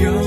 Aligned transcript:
영 0.00 0.17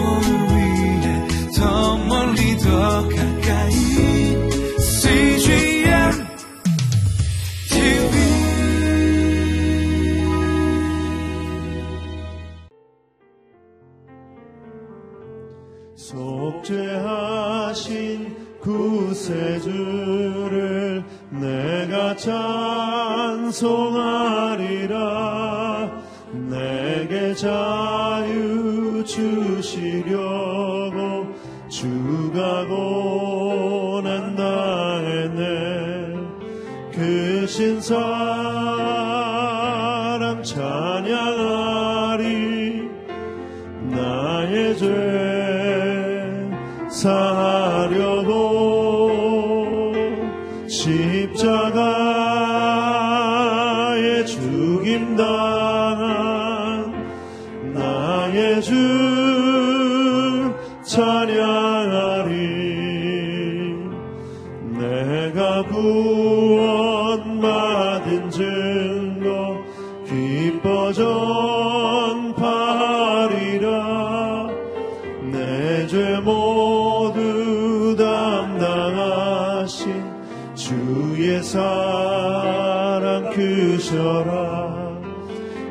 주의 80.72 81.44
사랑 81.44 83.30
크셔라 83.31 84.72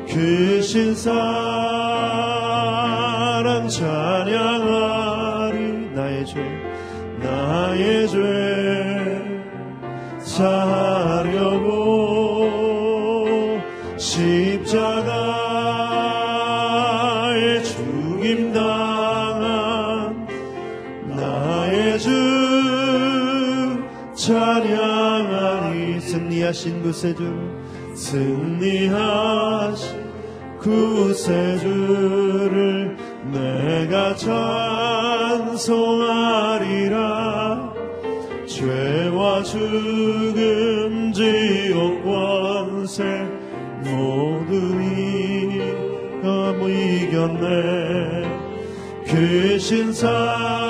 크신 0.07 0.93
사랑 0.93 1.17
찬양하리. 3.67 5.57
나의 5.95 6.23
죄 6.27 6.39
나의 7.19 8.07
죄 8.09 8.40
승리하신 26.51 26.83
구세주 26.83 27.23
승리하신 27.95 29.31
구세주를 30.59 31.77
내가 33.31 34.13
찬송하리라. 34.15 35.61
죄와 38.45 39.43
죽음 39.43 41.11
지옥 41.13 42.03
권세 42.03 43.03
모두 43.79 44.53
이가 44.81 46.53
이겼네. 46.67 48.29
그신 49.07 49.93
사 49.93 50.60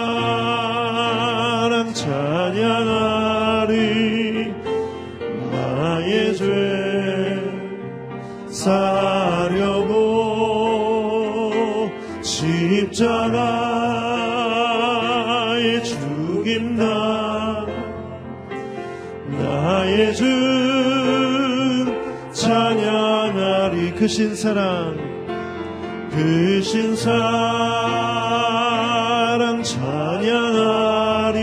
찬양하리 24.01 24.07
그 24.07 24.07
신사랑 24.07 24.97
그 26.09 26.59
신사랑 26.63 27.22
찬양하리. 29.62 31.38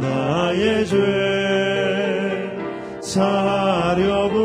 나의 0.00 0.86
죄 0.86 0.96
사려고 3.02 4.36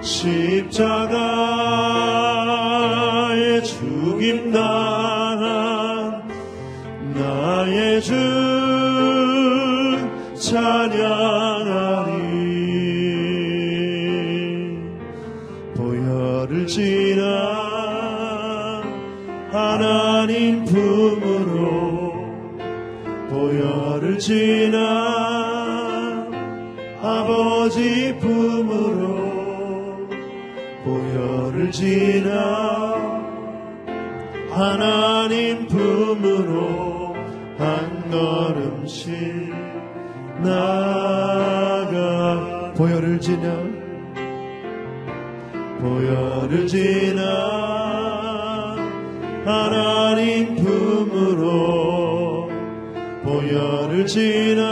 십자가 0.00 1.21
지나 31.72 32.94
하나님 34.50 35.66
품으로 35.66 37.14
한 37.58 38.10
걸음씩 38.10 39.10
나가. 40.42 41.62
보혈을 42.76 43.20
지나 43.20 43.56
보혈을 45.80 46.66
지나 46.66 47.22
하나님 49.44 50.56
품으로 50.56 52.48
보혈을 53.24 54.06
지나 54.06 54.71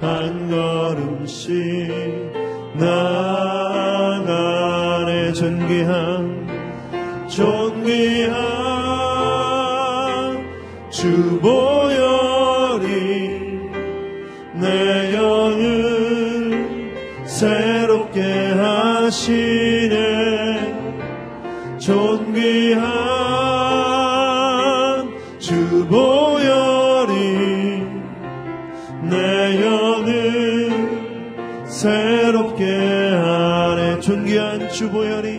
한 0.00 0.50
걸음씩 0.50 1.92
나가네. 2.74 3.88
존귀한 5.38 6.48
존귀한 7.28 8.38
주 10.90 11.38
보혈이 11.40 12.88
내 14.54 15.14
영을 15.14 16.88
새롭게 17.24 18.22
하시 18.22 19.67
주보혈이 34.72 35.37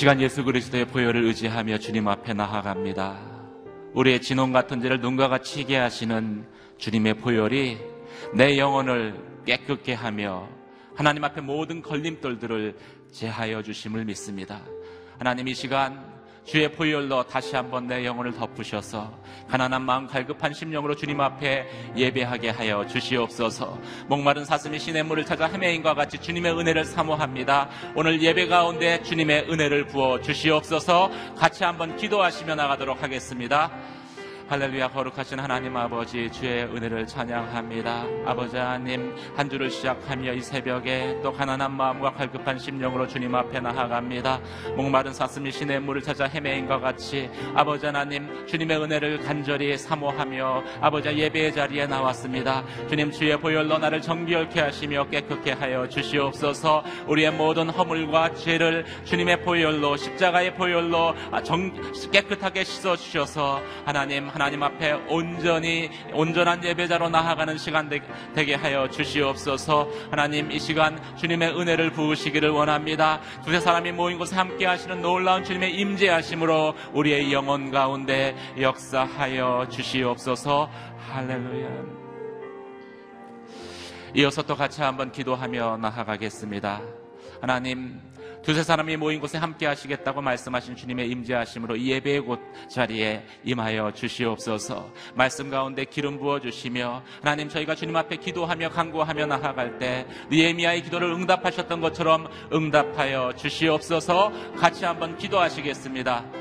시간 0.00 0.18
예수 0.22 0.44
그리스도의 0.44 0.86
보혈을 0.86 1.26
의지하며 1.26 1.76
주님 1.76 2.08
앞에 2.08 2.32
나아갑니다. 2.32 3.20
우리의 3.92 4.22
진홍 4.22 4.50
같은 4.50 4.80
죄를 4.80 5.02
눈과 5.02 5.28
같이 5.28 5.62
게 5.64 5.76
하시는 5.76 6.46
주님의 6.78 7.18
보혈이 7.18 7.76
내 8.34 8.56
영혼을 8.56 9.22
깨끗게 9.44 9.92
하며 9.92 10.48
하나님 10.96 11.22
앞에 11.22 11.42
모든 11.42 11.82
걸림돌들을 11.82 12.78
제하여 13.12 13.62
주심을 13.62 14.06
믿습니다. 14.06 14.62
하나님 15.18 15.48
이 15.48 15.54
시간 15.54 16.02
주의 16.44 16.70
보혈로 16.70 17.24
다시 17.24 17.54
한번 17.54 17.86
내 17.86 18.04
영혼을 18.04 18.32
덮으셔서 18.32 19.12
가난한 19.48 19.82
마음 19.82 20.06
갈급한 20.06 20.52
심령으로 20.52 20.96
주님 20.96 21.20
앞에 21.20 21.68
예배하게 21.96 22.50
하여 22.50 22.86
주시옵소서. 22.86 23.78
목마른 24.08 24.44
사슴이 24.44 24.78
신의 24.78 25.04
물을 25.04 25.24
찾아 25.24 25.46
헤매인과 25.46 25.94
같이 25.94 26.18
주님의 26.18 26.58
은혜를 26.58 26.84
사모합니다. 26.84 27.68
오늘 27.94 28.22
예배 28.22 28.46
가운데 28.48 29.02
주님의 29.02 29.46
은혜를 29.50 29.86
부어 29.86 30.20
주시옵소서. 30.20 31.10
같이 31.36 31.64
한번 31.64 31.96
기도하시며 31.96 32.54
나가도록 32.54 33.02
하겠습니다 33.02 33.70
할렐루야 34.50 34.88
거룩하신 34.88 35.38
하나님 35.38 35.76
아버지 35.76 36.28
주의 36.28 36.64
은혜를 36.64 37.06
찬양합니다. 37.06 38.04
아버지 38.26 38.56
하나님 38.56 39.14
한 39.36 39.48
주를 39.48 39.70
시작하며 39.70 40.32
이 40.32 40.40
새벽에 40.40 41.20
또 41.22 41.32
가난한 41.32 41.70
마음과 41.70 42.14
갈급한 42.14 42.58
심령으로 42.58 43.06
주님 43.06 43.32
앞에 43.32 43.60
나아갑니다. 43.60 44.40
목마른 44.76 45.12
사슴이 45.12 45.52
신의 45.52 45.78
물을 45.78 46.02
찾아 46.02 46.24
헤매인과 46.24 46.80
같이 46.80 47.30
아버지 47.54 47.86
하나님 47.86 48.44
주님의 48.44 48.82
은혜를 48.82 49.20
간절히 49.20 49.78
사모하며 49.78 50.64
아버지 50.80 51.16
예배의 51.16 51.54
자리에 51.54 51.86
나왔습니다. 51.86 52.64
주님 52.88 53.12
주의 53.12 53.38
보혈로 53.38 53.78
나를 53.78 54.02
정결케 54.02 54.62
하시며 54.62 55.08
깨끗게 55.10 55.52
하여 55.52 55.88
주시옵소서 55.88 56.82
우리의 57.06 57.30
모든 57.30 57.70
허물과 57.70 58.34
죄를 58.34 58.84
주님의 59.04 59.44
보혈로 59.44 59.96
십자가의 59.96 60.56
보혈로 60.56 61.14
정, 61.44 61.72
깨끗하게 62.10 62.64
씻어 62.64 62.96
주셔서 62.96 63.62
하나님 63.84 64.00
하나님 64.28 64.39
앞에 64.40 64.92
온전히 65.08 65.90
온전한 66.12 66.64
예배자로 66.64 67.08
나아가는 67.10 67.58
시간 67.58 67.90
되게 68.34 68.54
하여 68.54 68.88
주시옵소서. 68.88 69.88
하나님 70.10 70.50
이 70.50 70.58
시간 70.58 70.98
주님의 71.16 71.58
은혜를 71.58 71.92
부으시기를 71.92 72.50
원합니다. 72.50 73.20
두세 73.44 73.60
사람이 73.60 73.92
모인 73.92 74.18
곳에 74.18 74.36
함께 74.36 74.66
하시는 74.66 75.02
놀라운 75.02 75.44
주님의 75.44 75.74
임재하심으로 75.74 76.74
우리의 76.94 77.32
영혼 77.32 77.70
가운데 77.70 78.34
역사하여 78.58 79.66
주시옵소서. 79.70 80.70
할렐루야. 81.10 81.68
이어서 84.14 84.42
또 84.42 84.56
같이 84.56 84.82
한번 84.82 85.12
기도하며 85.12 85.76
나아가겠습니다. 85.76 86.80
하나님 87.40 88.00
두세 88.42 88.62
사람이 88.62 88.96
모인 88.96 89.20
곳에 89.20 89.36
함께 89.36 89.66
하시겠다고 89.66 90.22
말씀하신 90.22 90.74
주님의 90.76 91.10
임재하심으로 91.10 91.76
이 91.76 91.90
예배의 91.90 92.20
곳 92.20 92.40
자리에 92.68 93.22
임하여 93.44 93.92
주시옵소서. 93.92 94.90
말씀 95.14 95.50
가운데 95.50 95.84
기름 95.84 96.18
부어 96.18 96.40
주시며 96.40 97.02
하나님 97.22 97.48
저희가 97.48 97.74
주님 97.74 97.94
앞에 97.96 98.16
기도하며 98.16 98.70
간구하며 98.70 99.26
나아갈 99.26 99.78
때 99.78 100.06
니에미아의 100.30 100.82
기도를 100.84 101.12
응답하셨던 101.12 101.80
것처럼 101.80 102.28
응답하여 102.52 103.34
주시옵소서. 103.36 104.32
같이 104.56 104.84
한번 104.84 105.18
기도하시겠습니다. 105.18 106.39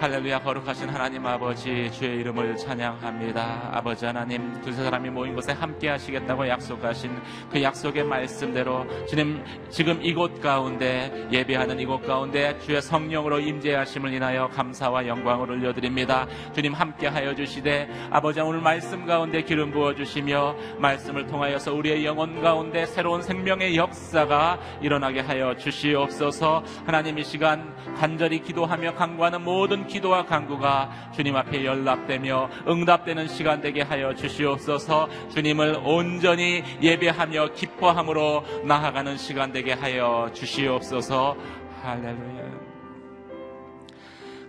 할렐루야 0.00 0.42
거룩하신 0.42 0.90
하나님 0.90 1.26
아버지 1.26 1.90
주의 1.90 2.20
이름을 2.20 2.56
찬양합니다. 2.56 3.70
아버지 3.72 4.06
하나님 4.06 4.60
두세 4.60 4.84
사람이 4.84 5.10
모인 5.10 5.34
곳에 5.34 5.50
함께 5.50 5.88
하시겠다고 5.88 6.46
약속하신 6.46 7.10
그 7.50 7.60
약속의 7.60 8.04
말씀대로 8.04 8.86
주님 9.08 9.42
지금 9.70 10.00
이곳 10.00 10.40
가운데 10.40 11.26
예배하는 11.32 11.80
이곳 11.80 12.06
가운데 12.06 12.56
주의 12.60 12.80
성령으로 12.80 13.40
임재하심을 13.40 14.12
인하여 14.12 14.46
감사와 14.46 15.04
영광을 15.08 15.50
올려드립니다. 15.50 16.28
주님 16.54 16.74
함께 16.74 17.08
하여 17.08 17.34
주시되 17.34 17.88
아버지 18.12 18.40
오늘 18.40 18.60
말씀 18.60 19.04
가운데 19.04 19.42
기름 19.42 19.72
부어 19.72 19.96
주시며 19.96 20.54
말씀을 20.78 21.26
통하여서 21.26 21.74
우리의 21.74 22.06
영혼 22.06 22.40
가운데 22.40 22.86
새로운 22.86 23.20
생명의 23.20 23.74
역사가 23.74 24.60
일어나게 24.80 25.18
하여 25.18 25.56
주시옵소서 25.56 26.62
하나님 26.86 27.18
이 27.18 27.24
시간 27.24 27.74
간절히 27.96 28.38
기도하며 28.38 28.94
강구하는 28.94 29.42
모든 29.42 29.87
기도와 29.88 30.24
간구가 30.24 31.10
주님 31.12 31.34
앞에 31.34 31.64
연락되며 31.64 32.48
응답되는 32.68 33.26
시간 33.26 33.60
되게 33.60 33.82
하여 33.82 34.14
주시옵소서. 34.14 35.08
주님을 35.30 35.80
온전히 35.82 36.62
예배하며 36.80 37.54
기뻐함으로 37.54 38.44
나아가는 38.64 39.16
시간 39.16 39.50
되게 39.50 39.72
하여 39.72 40.30
주시옵소서. 40.32 41.36
할렐루야. 41.82 42.68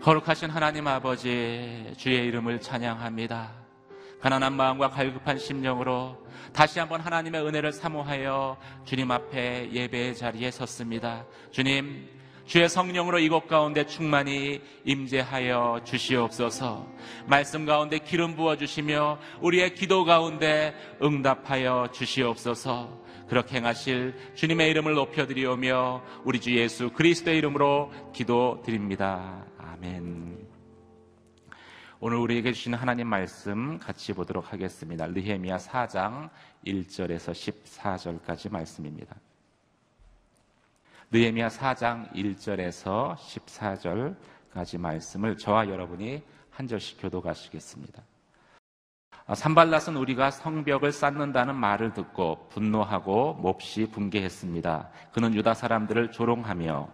거룩하신 0.02 0.50
하나님 0.50 0.88
아버지 0.88 1.92
주의 1.98 2.26
이름을 2.28 2.62
찬양합니다. 2.62 3.52
가난한 4.22 4.54
마음과 4.54 4.90
갈급한 4.90 5.38
심령으로 5.38 6.18
다시 6.52 6.80
한번 6.80 7.02
하나님의 7.02 7.46
은혜를 7.46 7.72
사모하여 7.72 8.58
주님 8.86 9.12
앞에 9.12 9.72
예배의 9.72 10.16
자리에 10.16 10.52
섰습니다. 10.52 11.26
주님, 11.52 12.08
주의 12.50 12.68
성령으로 12.68 13.20
이곳 13.20 13.48
가운데 13.48 13.86
충만히 13.86 14.60
임재하여 14.84 15.82
주시옵소서. 15.84 16.92
말씀 17.28 17.68
가운데 17.68 18.00
기름 18.00 18.36
부어 18.36 18.58
주시며 18.58 19.20
우리의 19.40 19.76
기도 19.76 20.04
가운데 20.04 20.74
응답하여 21.00 21.90
주시옵소서. 21.94 23.04
그렇게 23.28 23.58
행하실 23.58 24.16
주님의 24.34 24.68
이름을 24.72 24.96
높여 24.96 25.28
드리오며 25.28 26.02
우리 26.24 26.42
주 26.42 26.58
예수 26.58 26.90
그리스도의 26.90 27.38
이름으로 27.38 27.92
기도드립니다. 28.16 29.46
아멘. 29.60 30.40
오늘 32.00 32.18
우리에게 32.18 32.52
주신 32.54 32.74
하나님 32.74 33.10
말씀 33.10 33.78
같이 33.78 34.12
보도록 34.12 34.52
하겠습니다. 34.52 35.06
느헤미야 35.06 35.58
4장 35.58 36.32
1절에서 36.66 37.32
14절까지 37.32 38.52
말씀입니다. 38.52 39.18
느헤미야 41.12 41.48
4장 41.48 42.14
1절에서 42.14 43.16
14절까지 43.16 44.78
말씀을 44.78 45.38
저와 45.38 45.68
여러분이 45.68 46.22
한 46.52 46.68
절씩 46.68 47.02
교도가시겠습니다. 47.02 48.04
아, 49.26 49.34
산발랏은 49.34 50.00
우리가 50.00 50.30
성벽을 50.30 50.92
쌓는다는 50.92 51.56
말을 51.56 51.94
듣고 51.94 52.48
분노하고 52.50 53.34
몹시 53.42 53.88
붕괴했습니다. 53.90 54.90
그는 55.12 55.34
유다 55.34 55.56
사람들을 55.56 56.12
조롱하며 56.12 56.88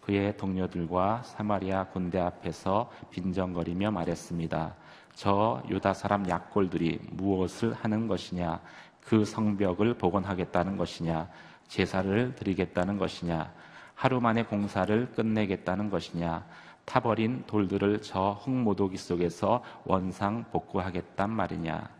그의 0.00 0.34
동료들과 0.38 1.22
사마리아 1.22 1.84
군대 1.84 2.18
앞에서 2.18 2.90
빈정거리며 3.10 3.90
말했습니다. 3.90 4.74
저 5.12 5.62
유다 5.68 5.92
사람 5.92 6.26
약골들이 6.26 7.00
무엇을 7.10 7.74
하는 7.74 8.08
것이냐? 8.08 8.62
그 9.02 9.26
성벽을 9.26 9.98
복원하겠다는 9.98 10.78
것이냐? 10.78 11.28
제사를 11.68 12.34
드리겠다는 12.34 12.98
것이냐, 12.98 13.52
하루 13.94 14.20
만에 14.20 14.42
공사를 14.42 15.12
끝내겠다는 15.12 15.90
것이냐, 15.90 16.44
타버린 16.84 17.44
돌들을 17.46 18.00
저 18.02 18.32
흙모독이 18.42 18.96
속에서 18.96 19.62
원상 19.84 20.46
복구하겠단 20.50 21.30
말이냐. 21.30 21.98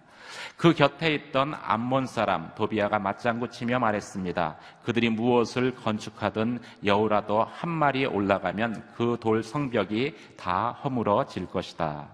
그 0.57 0.75
곁에 0.75 1.15
있던 1.15 1.55
암몬 1.55 2.07
사람 2.07 2.53
도비아가 2.55 2.99
맞장구 2.99 3.51
치며 3.51 3.79
말했습니다. 3.79 4.57
그들이 4.85 5.09
무엇을 5.11 5.75
건축하든 5.75 6.61
여우라도 6.85 7.45
한 7.45 7.71
마리 7.71 8.05
올라가면 8.05 8.93
그 8.95 9.17
돌 9.21 9.43
성벽이 9.43 10.15
다 10.37 10.73
허물어질 10.73 11.47
것이다. 11.47 12.09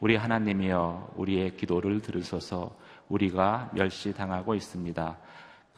우리 0.00 0.16
하나님이여 0.16 1.12
우리의 1.16 1.56
기도를 1.56 2.00
들으소서 2.00 2.76
우리가 3.08 3.70
멸시당하고 3.74 4.54
있습니다. 4.54 5.16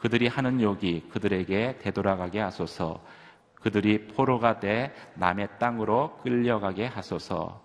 그들이 0.03 0.27
하는 0.27 0.59
욕이 0.59 1.03
그들에게 1.11 1.77
되돌아가게 1.79 2.41
하소서. 2.41 3.01
그들이 3.55 4.07
포로가 4.07 4.59
돼 4.59 4.93
남의 5.13 5.47
땅으로 5.59 6.17
끌려가게 6.17 6.87
하소서. 6.87 7.63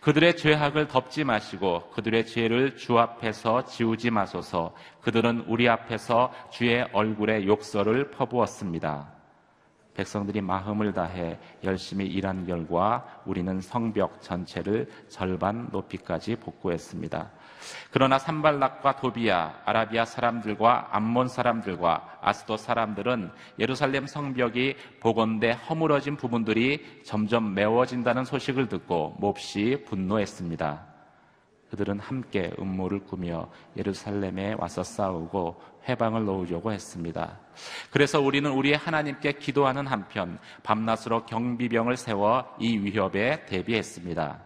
그들의 0.00 0.36
죄악을 0.36 0.86
덮지 0.86 1.24
마시고 1.24 1.90
그들의 1.90 2.26
죄를 2.26 2.76
주 2.76 3.00
앞에서 3.00 3.64
지우지 3.64 4.12
마소서. 4.12 4.72
그들은 5.00 5.46
우리 5.48 5.68
앞에서 5.68 6.32
주의 6.52 6.86
얼굴에 6.92 7.46
욕설을 7.46 8.12
퍼부었습니다. 8.12 9.12
백성들이 9.94 10.40
마음을 10.40 10.92
다해 10.92 11.40
열심히 11.64 12.06
일한 12.06 12.46
결과 12.46 13.22
우리는 13.26 13.60
성벽 13.60 14.22
전체를 14.22 14.88
절반 15.08 15.68
높이까지 15.72 16.36
복구했습니다. 16.36 17.28
그러나 17.90 18.18
산발락과 18.18 18.96
도비아, 18.96 19.52
아라비아 19.64 20.04
사람들과 20.04 20.88
암몬 20.92 21.28
사람들과 21.28 22.18
아스도 22.20 22.56
사람들은 22.56 23.30
예루살렘 23.58 24.06
성벽이 24.06 24.76
복원돼 25.00 25.52
허물어진 25.52 26.16
부분들이 26.16 27.02
점점 27.04 27.54
메워진다는 27.54 28.24
소식을 28.24 28.68
듣고 28.68 29.16
몹시 29.18 29.84
분노했습니다. 29.86 30.92
그들은 31.70 32.00
함께 32.00 32.52
음모를 32.58 33.00
꾸며 33.00 33.48
예루살렘에 33.78 34.54
와서 34.58 34.82
싸우고 34.82 35.58
회방을 35.88 36.26
놓으려고 36.26 36.70
했습니다. 36.70 37.38
그래서 37.90 38.20
우리는 38.20 38.50
우리의 38.50 38.76
하나님께 38.76 39.32
기도하는 39.32 39.86
한편 39.86 40.38
밤낮으로 40.62 41.24
경비병을 41.24 41.96
세워 41.96 42.44
이 42.60 42.76
위협에 42.76 43.46
대비했습니다. 43.46 44.38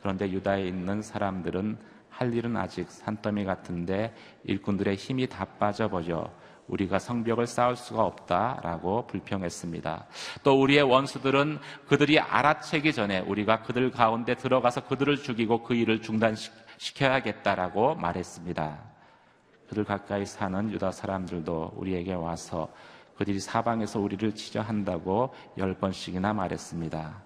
그런데 0.00 0.30
유다에 0.30 0.66
있는 0.66 1.00
사람들은 1.00 1.78
할 2.16 2.32
일은 2.32 2.56
아직 2.56 2.88
산더미 2.90 3.44
같은데 3.44 4.14
일꾼들의 4.44 4.94
힘이 4.94 5.26
다 5.26 5.44
빠져버려 5.44 6.30
우리가 6.68 6.98
성벽을 6.98 7.46
쌓을 7.46 7.76
수가 7.76 8.04
없다라고 8.04 9.06
불평했습니다. 9.06 10.06
또 10.42 10.60
우리의 10.60 10.82
원수들은 10.82 11.58
그들이 11.88 12.18
알아채기 12.20 12.92
전에 12.92 13.20
우리가 13.20 13.62
그들 13.62 13.90
가운데 13.90 14.34
들어가서 14.34 14.86
그들을 14.86 15.16
죽이고 15.16 15.62
그 15.62 15.74
일을 15.74 16.00
중단시켜야겠다라고 16.00 17.96
말했습니다. 17.96 18.78
그들 19.68 19.84
가까이 19.84 20.24
사는 20.24 20.70
유다 20.70 20.92
사람들도 20.92 21.72
우리에게 21.76 22.14
와서 22.14 22.68
그들이 23.16 23.40
사방에서 23.40 23.98
우리를 24.00 24.34
치저한다고 24.34 25.34
열 25.58 25.74
번씩이나 25.74 26.32
말했습니다. 26.32 27.23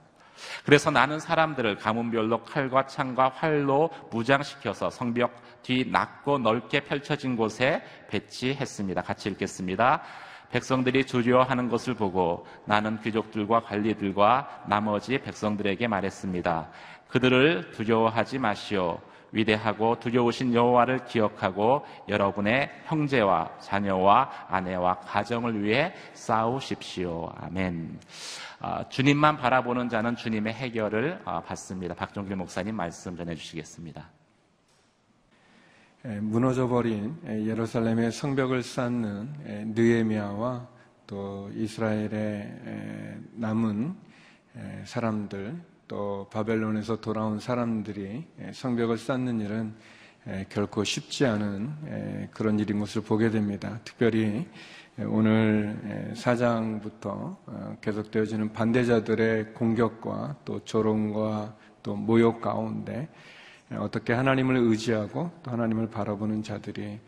그래서 0.65 0.91
나는 0.91 1.19
사람들을 1.21 1.77
가문별로 1.77 2.43
칼과 2.43 2.87
창과 2.87 3.31
활로 3.31 3.91
무장시켜서 4.11 4.91
성벽 4.91 5.33
뒤 5.63 5.89
낮고 5.91 6.39
넓게 6.39 6.81
펼쳐진 6.81 7.37
곳에 7.37 7.83
배치했습니다. 8.09 9.03
같이 9.03 9.29
읽겠습니다. 9.31 10.03
백성들이 10.51 11.05
두려워하는 11.05 11.69
것을 11.69 11.95
보고 11.95 12.47
나는 12.65 13.01
귀족들과 13.03 13.61
관리들과 13.61 14.65
나머지 14.67 15.19
백성들에게 15.19 15.87
말했습니다. 15.89 16.69
그들을 17.09 17.71
두려워하지 17.73 18.39
마시오. 18.39 18.99
위대하고 19.33 19.99
두려우신 20.01 20.55
여호와를 20.55 21.05
기억하고 21.05 21.85
여러분의 22.09 22.71
형제와 22.85 23.59
자녀와 23.61 24.47
아내와 24.49 25.01
가정을 25.01 25.63
위해 25.63 25.93
싸우십시오. 26.15 27.31
아멘. 27.37 27.99
아, 28.61 28.89
주님만 28.89 29.37
바라보는 29.37 29.89
자는 29.89 30.17
주님의 30.17 30.53
해결을 30.55 31.21
아, 31.25 31.41
받습니다. 31.43 31.95
박종길 31.95 32.37
목사님 32.37 32.75
말씀 32.75 33.17
전해주시겠습니다. 33.17 34.11
무너져버린 36.21 37.17
예루살렘의 37.27 38.13
성벽을 38.13 38.63
쌓는 38.63 39.73
느에미아와 39.75 40.67
또 41.07 41.51
이스라엘의 41.55 43.21
남은 43.33 43.97
사람들 44.85 45.61
또 45.89 46.29
바벨론에서 46.31 47.01
돌아온 47.01 47.41
사람들이 47.41 48.25
성벽을 48.53 48.99
쌓는 48.99 49.41
일은 49.41 49.75
결코 50.51 50.85
쉽지 50.85 51.25
않은 51.25 52.29
그런 52.31 52.61
일인 52.61 52.79
것을 52.79 53.03
보게 53.03 53.31
됩니다. 53.31 53.81
특별히 53.85 54.47
오늘 55.07 56.13
사장부터 56.15 57.39
어, 57.47 57.77
계속되어지는 57.81 58.53
반대자들의 58.53 59.55
공격과 59.55 60.37
또 60.45 60.65
조롱과 60.65 61.55
또 61.85 61.95
모욕 61.95 62.41
가운데 62.41 63.09
어떻게 63.77 64.13
하나님을 64.13 64.57
의지하고 64.57 65.31
또 65.45 65.51
하나님을 65.53 65.89
바라보는 65.89 66.43
자들이 66.43 66.99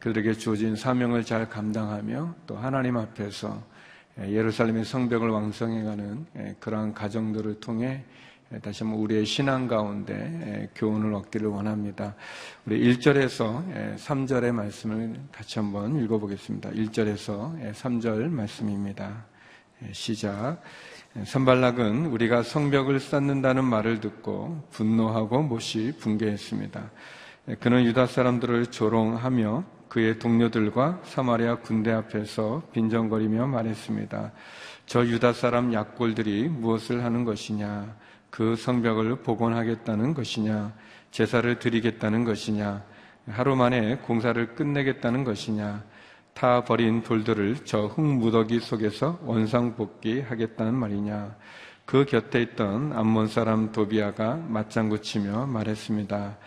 그들에게 0.00 0.32
주어진 0.34 0.74
사명을 0.74 1.24
잘 1.24 1.48
감당하며 1.48 2.34
또 2.46 2.56
하나님 2.56 2.96
앞에서 2.96 3.62
예루살렘의 4.18 4.84
성벽을 4.84 5.28
왕성해가는 5.30 6.56
그러한 6.60 6.94
가정들을 6.94 7.60
통해 7.60 8.04
다시 8.60 8.84
한번 8.84 9.00
우리의 9.00 9.24
신앙 9.24 9.66
가운데 9.66 10.68
교훈을 10.74 11.14
얻기를 11.14 11.48
원합니다. 11.48 12.14
우리 12.66 12.80
1절에서 12.92 13.96
3절의 13.96 14.52
말씀을 14.52 15.14
같이 15.32 15.58
한번 15.58 16.02
읽어보겠습니다. 16.04 16.70
1절에서 16.70 17.72
3절 17.72 18.28
말씀입니다. 18.28 19.24
시작. 19.92 20.60
선발락은 21.24 22.06
우리가 22.06 22.42
성벽을 22.42 23.00
쌓는다는 23.00 23.64
말을 23.64 24.00
듣고 24.00 24.62
분노하고 24.70 25.42
못이 25.42 25.92
붕괴했습니다. 25.98 26.90
그는 27.60 27.84
유다 27.86 28.06
사람들을 28.06 28.66
조롱하며 28.66 29.64
그의 29.92 30.18
동료들과 30.18 31.00
사마리아 31.04 31.56
군대 31.56 31.92
앞에서 31.92 32.62
빈정거리며 32.72 33.46
말했습니다. 33.46 34.32
저 34.86 35.04
유다 35.04 35.34
사람 35.34 35.74
약골들이 35.74 36.48
무엇을 36.48 37.04
하는 37.04 37.26
것이냐? 37.26 37.94
그 38.30 38.56
성벽을 38.56 39.16
복원하겠다는 39.16 40.14
것이냐? 40.14 40.72
제사를 41.10 41.58
드리겠다는 41.58 42.24
것이냐? 42.24 42.82
하루 43.32 43.54
만에 43.54 43.96
공사를 43.96 44.54
끝내겠다는 44.54 45.24
것이냐? 45.24 45.84
타 46.32 46.64
버린 46.64 47.02
돌들을 47.02 47.66
저 47.66 47.84
흙무더기 47.84 48.60
속에서 48.60 49.18
원상복귀 49.24 50.22
하겠다는 50.22 50.72
말이냐? 50.72 51.36
그 51.84 52.06
곁에 52.06 52.40
있던 52.40 52.94
암몬 52.94 53.28
사람 53.28 53.72
도비아가 53.72 54.36
맞장구 54.36 55.02
치며 55.02 55.44
말했습니다. 55.44 56.38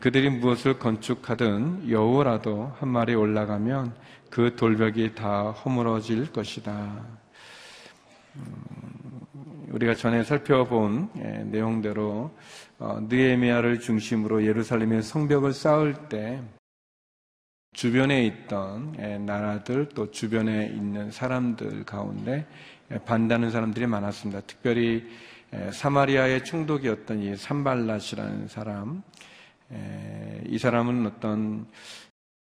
그들이 0.00 0.30
무엇을 0.30 0.78
건축하든 0.78 1.90
여호라도 1.90 2.72
한 2.78 2.88
마리 2.88 3.14
올라가면 3.14 3.94
그 4.30 4.54
돌벽이 4.54 5.14
다 5.14 5.50
허물어질 5.50 6.32
것이다. 6.32 7.04
음, 8.36 9.20
우리가 9.70 9.94
전에 9.94 10.22
살펴본 10.22 11.10
예, 11.18 11.44
내용대로 11.44 12.30
어, 12.78 12.98
느에미아를 13.08 13.80
중심으로 13.80 14.44
예루살렘의 14.46 15.02
성벽을 15.02 15.52
쌓을 15.52 16.08
때 16.08 16.40
주변에 17.72 18.24
있던 18.24 18.94
예, 19.00 19.18
나라들 19.18 19.88
또 19.88 20.10
주변에 20.12 20.66
있는 20.66 21.10
사람들 21.10 21.84
가운데 21.84 22.46
예, 22.92 22.98
반다는 22.98 23.50
사람들이 23.50 23.86
많았습니다. 23.86 24.42
특별히 24.42 25.04
사마리아의 25.70 26.44
충독이었던 26.44 27.18
이 27.18 27.34
산발랏이라는 27.34 28.48
사람, 28.48 29.02
이 30.46 30.58
사람은 30.58 31.06
어떤 31.06 31.66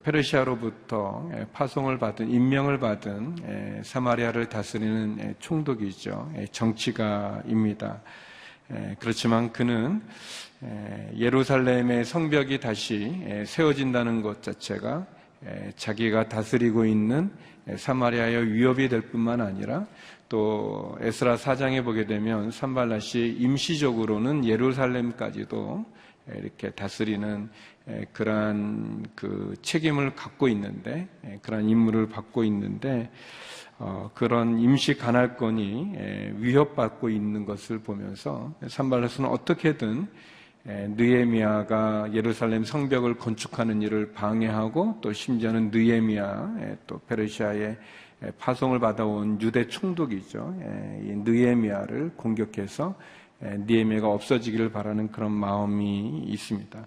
페르시아로부터 0.04 1.30
파송을 1.52 1.98
받은 1.98 2.28
임명을 2.30 2.78
받은 2.78 3.82
사마리아를 3.84 4.48
다스리는 4.48 5.34
총독이죠. 5.38 6.32
정치가입니다. 6.50 8.02
그렇지만 8.98 9.52
그는 9.52 10.02
예루살렘의 11.16 12.04
성벽이 12.04 12.58
다시 12.60 13.44
세워진다는 13.46 14.22
것 14.22 14.42
자체가 14.42 15.06
자기가 15.76 16.28
다스리고 16.28 16.84
있는 16.84 17.30
사마리아의 17.76 18.52
위협이 18.52 18.88
될 18.88 19.02
뿐만 19.02 19.40
아니라 19.40 19.86
또 20.28 20.96
에스라 21.00 21.36
사장에 21.36 21.82
보게 21.82 22.06
되면 22.06 22.50
산발라시 22.50 23.36
임시적으로는 23.38 24.46
예루살렘까지도 24.46 25.84
이렇게 26.38 26.70
다스리는 26.70 27.48
그러한 28.12 29.06
그 29.14 29.54
책임을 29.62 30.14
갖고 30.14 30.48
있는데 30.48 31.08
그러한 31.42 31.68
임무를 31.68 32.08
받고 32.08 32.44
있는데 32.44 33.10
어, 33.78 34.10
그런 34.14 34.60
임시 34.60 34.96
간할권이 34.96 35.96
위협받고 36.38 37.08
있는 37.10 37.44
것을 37.44 37.80
보면서 37.80 38.54
산발라스는 38.68 39.28
어떻게든 39.28 40.06
느에미아가 40.64 42.10
예루살렘 42.12 42.62
성벽을 42.62 43.18
건축하는 43.18 43.82
일을 43.82 44.12
방해하고 44.12 44.98
또 45.00 45.12
심지어는 45.12 45.72
느에미아 45.72 46.76
또 46.86 47.00
페르시아의 47.08 47.76
파송을 48.38 48.78
받아온 48.78 49.40
유대 49.40 49.66
총독이죠. 49.66 50.54
이 51.02 51.14
느에미아를 51.16 52.12
공격해서 52.16 52.94
니에미아가 53.42 54.08
없어지기를 54.08 54.70
바라는 54.70 55.10
그런 55.10 55.32
마음이 55.32 56.24
있습니다. 56.26 56.86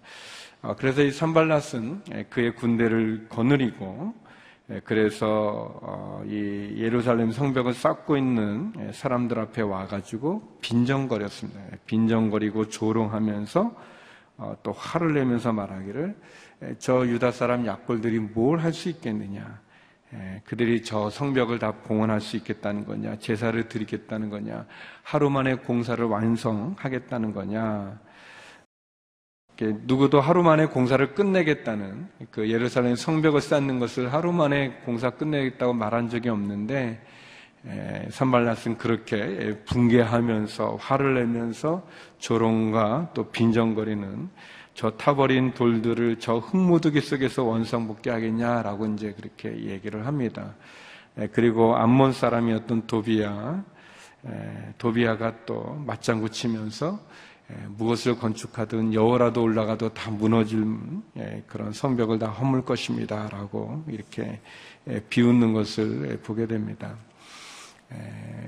어, 0.61 0.75
그래서 0.77 1.03
이 1.03 1.09
산발랏은 1.09 2.29
그의 2.29 2.55
군대를 2.55 3.27
거느리고 3.29 4.13
그래서 4.83 5.79
어, 5.81 6.23
이 6.25 6.73
예루살렘 6.77 7.31
성벽을 7.31 7.73
쌓고 7.73 8.17
있는 8.17 8.73
사람들 8.93 9.37
앞에 9.37 9.61
와가지고 9.61 10.57
빈정거렸습니다. 10.61 11.59
빈정거리고 11.85 12.69
조롱하면서 12.69 13.75
어, 14.37 14.57
또 14.63 14.71
화를 14.71 15.13
내면서 15.13 15.53
말하기를 15.53 16.15
저 16.79 17.05
유다 17.05 17.31
사람 17.31 17.65
약골들이 17.65 18.19
뭘 18.19 18.59
할 18.59 18.73
수 18.73 18.89
있겠느냐? 18.89 19.61
그들이 20.45 20.83
저 20.83 21.09
성벽을 21.09 21.59
다 21.59 21.71
봉헌할 21.71 22.21
수 22.21 22.37
있겠다는 22.37 22.85
거냐? 22.85 23.17
제사를 23.19 23.67
드리겠다는 23.67 24.29
거냐? 24.29 24.65
하루 25.03 25.29
만에 25.29 25.55
공사를 25.55 26.03
완성하겠다는 26.05 27.33
거냐? 27.33 27.99
누구도 29.59 30.19
하루 30.19 30.43
만에 30.43 30.65
공사를 30.65 31.13
끝내겠다는 31.13 32.09
그 32.29 32.49
예루살렘 32.49 32.95
성벽을 32.95 33.41
쌓는 33.41 33.79
것을 33.79 34.11
하루 34.11 34.33
만에 34.33 34.81
공사 34.85 35.09
끝내겠다고 35.09 35.73
말한 35.73 36.09
적이 36.09 36.29
없는데 36.29 37.01
산발랏은 38.09 38.77
그렇게 38.77 39.57
붕괴하면서 39.65 40.75
화를 40.75 41.15
내면서 41.15 41.87
조롱과 42.19 43.11
또 43.13 43.31
빈정거리는 43.31 44.29
저 44.75 44.91
타버린 44.91 45.53
돌들을 45.53 46.19
저 46.19 46.37
흙무더기 46.37 46.99
속에서 46.99 47.43
원상복귀 47.43 48.09
하겠냐라고 48.09 48.85
이제 48.87 49.13
그렇게 49.13 49.49
얘기를 49.67 50.05
합니다. 50.05 50.53
예, 51.17 51.27
그리고 51.27 51.77
암몬 51.77 52.11
사람이었던 52.11 52.85
도비야, 52.85 53.63
예, 54.27 54.73
도비야가 54.77 55.45
또 55.45 55.81
맞장구 55.85 56.29
치면서 56.29 56.99
예, 57.51 57.67
무엇을 57.69 58.17
건축하든 58.17 58.93
여호라도 58.93 59.43
올라가도 59.43 59.93
다 59.93 60.11
무너질 60.11 60.65
그런 61.47 61.71
성벽을 61.71 62.19
다 62.19 62.27
허물 62.27 62.65
것입니다라고 62.65 63.85
이렇게 63.87 64.41
비웃는 65.09 65.53
것을 65.53 66.19
보게 66.21 66.47
됩니다. 66.47 66.97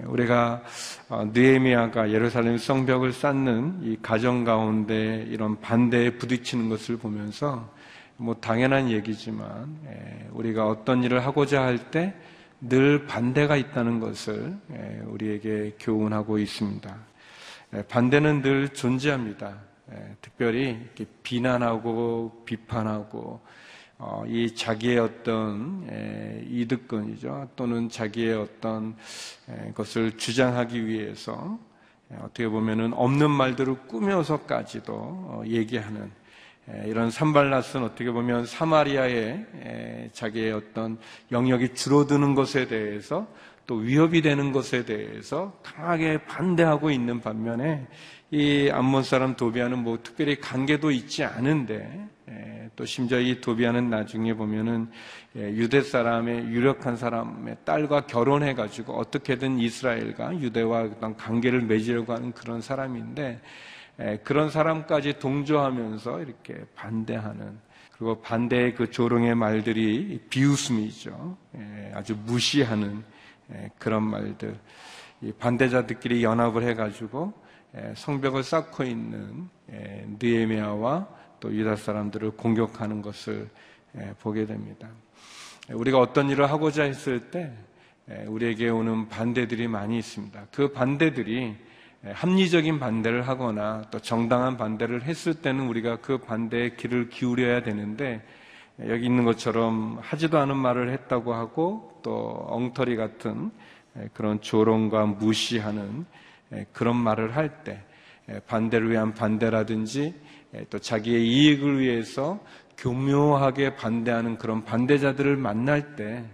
우리가 0.05 0.63
어, 1.09 1.25
느헤미야가 1.33 2.11
예루살렘 2.11 2.57
성벽을 2.57 3.13
쌓는 3.13 3.79
이 3.83 3.97
가정 4.01 4.43
가운데 4.43 5.25
이런 5.29 5.59
반대에 5.59 6.11
부딪히는 6.17 6.69
것을 6.69 6.97
보면서 6.97 7.71
뭐 8.17 8.35
당연한 8.35 8.89
얘기지만 8.89 9.77
우리가 10.31 10.67
어떤 10.67 11.03
일을 11.03 11.25
하고자 11.25 11.63
할 11.63 11.91
때 11.91 12.13
늘 12.59 13.05
반대가 13.05 13.55
있다는 13.55 13.99
것을 13.99 14.57
우리에게 15.05 15.75
교훈하고 15.79 16.39
있습니다. 16.39 16.97
반대는 17.87 18.41
늘 18.41 18.69
존재합니다. 18.69 19.59
특별히 20.21 20.79
비난하고 21.21 22.43
비판하고 22.45 23.19
어, 23.19 23.41
이 24.27 24.53
자기의 24.53 24.99
어떤 24.99 25.87
이득권이죠. 26.49 27.49
또는 27.55 27.89
자기의 27.89 28.35
어떤 28.35 28.95
것을 29.73 30.17
주장하기 30.17 30.85
위해서 30.85 31.57
어떻게 32.21 32.47
보면은 32.47 32.93
없는 32.93 33.29
말들을 33.31 33.87
꾸며서까지도 33.87 34.93
어, 34.93 35.43
얘기하는 35.45 36.09
이런 36.85 37.09
산발랏은 37.09 37.83
어떻게 37.83 38.11
보면 38.11 38.45
사마리아의 38.45 40.09
자기의 40.11 40.51
어떤 40.51 40.97
영역이 41.31 41.75
줄어드는 41.75 42.35
것에 42.35 42.67
대해서 42.67 43.27
또 43.65 43.75
위협이 43.75 44.21
되는 44.21 44.51
것에 44.51 44.83
대해서 44.85 45.57
강하게 45.63 46.17
반대하고 46.25 46.89
있는 46.89 47.21
반면에 47.21 47.87
이 48.29 48.69
암몬 48.69 49.03
사람 49.03 49.37
도비아는 49.37 49.79
뭐 49.83 49.99
특별히 50.03 50.37
관계도 50.37 50.91
있지 50.91 51.23
않은데 51.23 52.07
예, 52.29 52.69
또 52.75 52.83
심지어 52.83 53.19
이 53.19 53.39
도비아는 53.39 53.89
나중에 53.89 54.33
보면은 54.33 54.89
예, 55.37 55.49
유대 55.53 55.81
사람의 55.81 56.47
유력한 56.47 56.97
사람의 56.97 57.57
딸과 57.63 58.01
결혼해 58.07 58.53
가지고 58.53 58.97
어떻게든 58.97 59.59
이스라엘과 59.59 60.41
유대와 60.41 60.81
어떤 60.81 61.15
관계를 61.15 61.61
맺으려고 61.61 62.11
하는 62.11 62.33
그런 62.33 62.59
사람인데 62.59 63.39
예, 64.01 64.19
그런 64.25 64.49
사람까지 64.49 65.19
동조하면서 65.19 66.21
이렇게 66.21 66.65
반대하는 66.75 67.57
그리고 67.93 68.21
반대의 68.21 68.75
그 68.75 68.91
조롱의 68.91 69.35
말들이 69.35 70.21
비웃음이죠. 70.29 71.35
아주 71.95 72.15
무시하는 72.25 73.03
그런 73.79 74.03
말들. 74.03 74.55
반대자들끼리 75.39 76.23
연합을 76.23 76.61
해가지고 76.61 77.33
성벽을 77.95 78.43
쌓고 78.43 78.83
있는 78.83 79.49
느에미아와 80.19 81.07
또 81.39 81.53
유다 81.53 81.75
사람들을 81.75 82.31
공격하는 82.31 83.01
것을 83.01 83.49
보게 84.19 84.45
됩니다. 84.45 84.87
우리가 85.69 85.99
어떤 85.99 86.29
일을 86.29 86.49
하고자 86.49 86.83
했을 86.83 87.29
때 87.29 87.51
우리에게 88.27 88.69
오는 88.69 89.09
반대들이 89.09 89.67
많이 89.67 89.97
있습니다. 89.97 90.47
그 90.51 90.71
반대들이 90.71 91.55
합리적인 92.05 92.79
반대를 92.79 93.27
하거나 93.27 93.83
또 93.91 93.99
정당한 93.99 94.55
반대를 94.55 95.03
했을 95.03 95.33
때는 95.41 95.67
우리가 95.67 95.97
그 95.97 96.19
반대에 96.19 96.75
귀를 96.77 97.09
기울여야 97.09 97.63
되는데 97.63 98.25
여기 98.87 99.05
있는 99.05 99.25
것처럼 99.25 99.97
하지도 100.01 100.37
않은 100.37 100.55
말을 100.55 100.91
했다고 100.91 101.33
하고 101.33 101.99
또 102.03 102.45
엉터리 102.47 102.95
같은 102.95 103.51
그런 104.13 104.39
조롱과 104.39 105.05
무시하는 105.07 106.05
그런 106.73 106.95
말을 106.95 107.35
할 107.35 107.63
때 107.63 107.83
반대를 108.47 108.91
위한 108.91 109.13
반대라든지 109.13 110.13
또 110.69 110.79
자기의 110.79 111.27
이익을 111.27 111.79
위해서 111.79 112.43
교묘하게 112.77 113.75
반대하는 113.75 114.37
그런 114.37 114.65
반대자들을 114.65 115.37
만날 115.37 115.95
때 115.95 116.25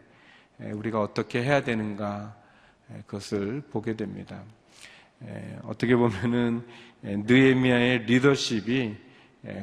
우리가 0.59 1.01
어떻게 1.01 1.43
해야 1.43 1.63
되는가 1.63 2.35
그것을 3.05 3.61
보게 3.69 3.95
됩니다. 3.95 4.43
어떻게 5.63 5.95
보면은 5.95 6.65
느에미아의 7.01 8.05
리더십이 8.05 8.95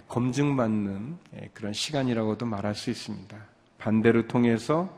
검증받는 0.09 1.19
그런 1.53 1.73
시간이라고도 1.73 2.47
말할 2.47 2.75
수 2.75 2.91
있습니다. 2.91 3.37
반대를 3.79 4.29
통해서 4.29 4.97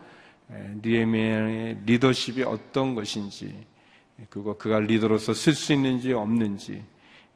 느에미아의 0.83 1.79
리더십이 1.87 2.43
어떤 2.43 2.95
것인지 2.95 3.67
그리고 4.31 4.57
그가 4.57 4.81
리더로서 4.81 5.35
쓸 5.35 5.55
수 5.55 5.73
있는지 5.73 6.13
없는지 6.13 6.83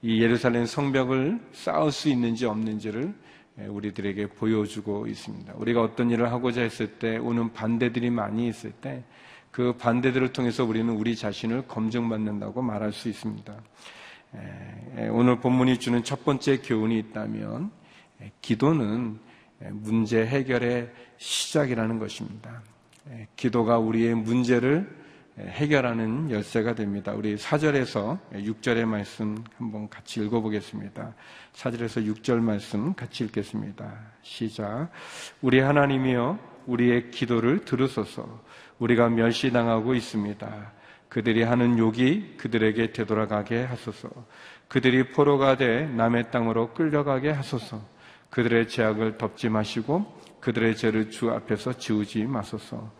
이 0.03 0.23
예루살렘 0.23 0.67
성벽을 0.67 1.41
쌓을 1.53 1.91
수 1.91 2.09
있는지 2.09 2.47
없는지를 2.47 3.15
우리들에게 3.57 4.29
보여주고 4.29 5.07
있습니다. 5.07 5.55
우리가 5.57 5.83
어떤 5.83 6.11
일을 6.11 6.31
하고자 6.31 6.61
했을 6.63 6.99
때 6.99 7.17
오는 7.17 7.53
반대들이 7.53 8.11
많이 8.11 8.49
있을 8.49 8.73
때 8.73 9.03
그 9.57 9.73
반대들을 9.73 10.35
통해서 10.35 10.67
우리는 10.67 10.95
우리 10.95 11.17
자신을 11.17 11.67
검증받는다고 11.67 12.61
말할 12.61 12.93
수 12.93 13.09
있습니다. 13.09 13.55
오늘 15.13 15.41
본문이 15.41 15.79
주는 15.79 16.05
첫 16.05 16.27
번째 16.27 16.59
교훈이 16.59 16.99
있다면 16.99 17.71
기도는 18.43 19.19
문제 19.71 20.27
해결의 20.27 20.91
시작이라는 21.17 21.99
것입니다. 21.99 22.63
기도가 23.37 23.79
우리의 23.79 24.15
문제를 24.15 24.95
해결하는 25.39 26.31
열쇠가 26.31 26.75
됩니다. 26.75 27.13
우리 27.13 27.37
4절에서 27.37 28.19
6절의 28.33 28.87
말씀 28.87 29.45
한번 29.59 29.89
같이 29.89 30.21
읽어보겠습니다. 30.21 31.15
4절에서 31.53 32.15
6절 32.15 32.41
말씀 32.41 32.95
같이 32.95 33.25
읽겠습니다. 33.25 33.99
시작. 34.23 34.89
우리 35.43 35.61
하나님이여 35.61 36.39
우리의 36.67 37.11
기도를 37.11 37.67
들으소서 37.67 38.43
우리가 38.79 39.11
멸시당하고 39.11 39.95
있습니다. 39.95 40.73
그들이 41.11 41.43
하는 41.43 41.79
욕이 41.79 42.37
그들에게 42.39 42.93
되돌아가게 42.93 43.63
하소서. 43.63 44.09
그들이 44.69 45.11
포로가 45.11 45.57
돼 45.59 45.87
남의 45.87 46.31
땅으로 46.31 46.73
끌려가게 46.73 47.31
하소서. 47.31 47.81
그들의 48.31 48.69
죄악을 48.69 49.19
덮지 49.19 49.51
마시고 49.51 50.21
그들의 50.41 50.77
죄를 50.77 51.11
주 51.11 51.31
앞에서 51.31 51.75
지우지 51.75 52.25
마소서. 52.25 52.91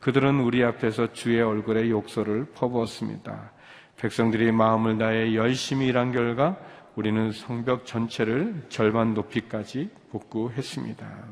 그들은 0.00 0.40
우리 0.40 0.62
앞에서 0.62 1.12
주의 1.12 1.40
얼굴에 1.42 1.90
욕설을 1.90 2.46
퍼부었습니다. 2.54 3.52
백성들이 3.96 4.52
마음을 4.52 4.98
다해 4.98 5.34
열심히 5.34 5.86
일한 5.86 6.12
결과 6.12 6.56
우리는 6.94 7.32
성벽 7.32 7.86
전체를 7.86 8.66
절반 8.68 9.14
높이까지 9.14 9.90
복구했습니다. 10.10 11.24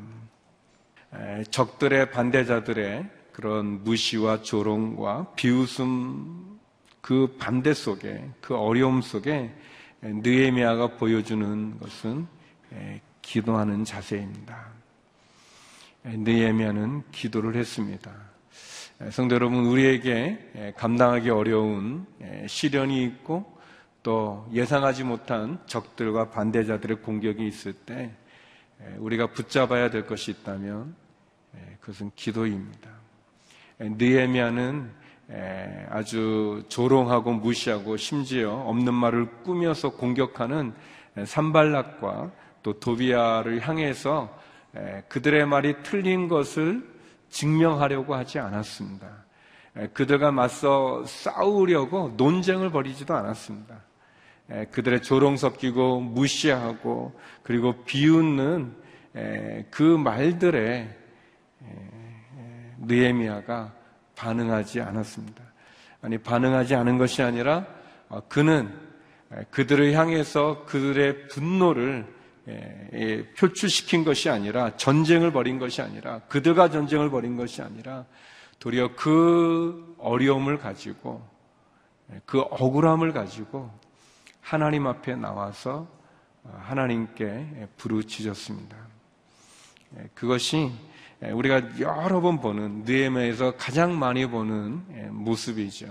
적들의 1.49 2.11
반대자들의 2.11 3.09
그런 3.31 3.83
무시와 3.83 4.41
조롱과 4.41 5.33
비웃음 5.35 6.59
그 7.01 7.35
반대 7.39 7.73
속에 7.73 8.29
그 8.41 8.55
어려움 8.55 9.01
속에 9.01 9.53
느에미아가 10.01 10.97
보여주는 10.97 11.79
것은 11.79 12.27
기도하는 13.21 13.83
자세입니다. 13.83 14.67
느에미아는 16.03 17.03
기도를 17.11 17.55
했습니다. 17.55 18.11
성도 19.09 19.35
여러분, 19.35 19.65
우리에게 19.65 20.73
감당하기 20.77 21.29
어려운 21.29 22.05
시련이 22.47 23.03
있고 23.03 23.45
또 24.03 24.47
예상하지 24.53 25.03
못한 25.03 25.59
적들과 25.65 26.29
반대자들의 26.29 27.01
공격이 27.01 27.45
있을 27.45 27.73
때 27.73 28.11
우리가 28.99 29.27
붙잡아야 29.27 29.89
될 29.89 30.05
것이 30.07 30.31
있다면 30.31 30.95
그것은 31.81 32.11
기도입니다. 32.15 32.89
느에미아는 33.79 34.89
아주 35.89 36.63
조롱하고 36.69 37.33
무시하고 37.33 37.97
심지어 37.97 38.53
없는 38.53 38.93
말을 38.93 39.43
꾸며서 39.43 39.91
공격하는 39.91 40.73
산발락과 41.25 42.31
또 42.63 42.79
도비아를 42.79 43.59
향해서 43.59 44.39
그들의 45.09 45.45
말이 45.47 45.75
틀린 45.83 46.29
것을 46.29 46.94
증명하려고 47.35 48.15
하지 48.15 48.39
않았습니다. 48.39 49.07
그들과 49.93 50.31
맞서 50.31 51.03
싸우려고 51.05 52.13
논쟁을 52.15 52.69
벌이지도 52.71 53.13
않았습니다. 53.13 53.75
그들의 54.71 55.01
조롱 55.01 55.35
섞이고 55.35 55.99
무시하고 55.99 57.19
그리고 57.43 57.83
비웃는 57.83 58.73
그 59.69 59.83
말들에 59.83 60.97
느에미아가 62.77 63.73
반응하지 64.15 64.79
않았습니다. 64.79 65.43
아니 66.01 66.17
반응하지 66.17 66.75
않은 66.75 66.97
것이 66.97 67.21
아니라 67.21 67.65
어, 68.07 68.21
그는 68.29 68.71
그들을 69.49 69.93
향해서 69.93 70.65
그들의 70.65 71.27
분노를 71.29 72.05
표출시킨 73.37 74.03
것이 74.03 74.29
아니라 74.29 74.75
전쟁을 74.77 75.31
벌인 75.31 75.57
것이 75.57 75.81
아니라 75.81 76.19
그들과 76.27 76.69
전쟁을 76.69 77.09
벌인 77.09 77.37
것이 77.37 77.61
아니라 77.61 78.05
도리어 78.59 78.95
그 78.95 79.95
어려움을 79.97 80.59
가지고 80.59 81.25
예, 82.11 82.21
그 82.25 82.39
억울함을 82.39 83.13
가지고 83.13 83.71
하나님 84.41 84.87
앞에 84.87 85.15
나와서 85.15 85.87
어, 86.43 86.61
하나님께 86.63 87.67
부르짖었습니다. 87.77 88.77
예, 89.97 90.09
그것이 90.13 90.71
우리가 91.21 91.79
여러 91.79 92.21
번 92.21 92.39
보는 92.39 92.83
느헤미야에서 92.83 93.55
가장 93.55 93.97
많이 93.97 94.27
보는 94.27 95.13
모습이죠. 95.13 95.87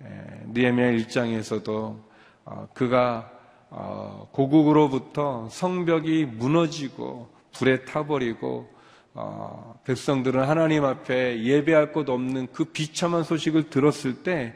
느헤미야 0.00 0.92
1장에서도 0.92 2.02
어, 2.44 2.68
그가 2.72 3.30
어, 3.30 3.37
고국으로부터 3.70 5.48
성벽이 5.50 6.24
무너지고 6.24 7.28
불에 7.52 7.84
타버리고 7.84 8.68
어, 9.14 9.80
백성들은 9.84 10.48
하나님 10.48 10.84
앞에 10.84 11.42
예배할 11.42 11.92
곳 11.92 12.08
없는 12.08 12.48
그 12.52 12.66
비참한 12.66 13.24
소식을 13.24 13.68
들었을 13.68 14.22
때 14.22 14.54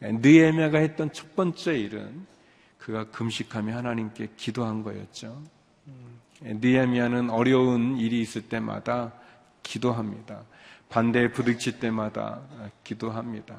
느에미아가 0.00 0.78
했던 0.78 1.12
첫 1.12 1.34
번째 1.34 1.76
일은 1.76 2.26
그가 2.78 3.10
금식하며 3.10 3.74
하나님께 3.76 4.28
기도한 4.36 4.84
거였죠. 4.84 5.42
느에미아는 6.40 7.30
어려운 7.30 7.96
일이 7.96 8.20
있을 8.20 8.42
때마다 8.42 9.12
기도합니다. 9.62 10.42
반대에 10.88 11.32
부딪힐 11.32 11.80
때마다 11.80 12.42
기도합니다. 12.84 13.56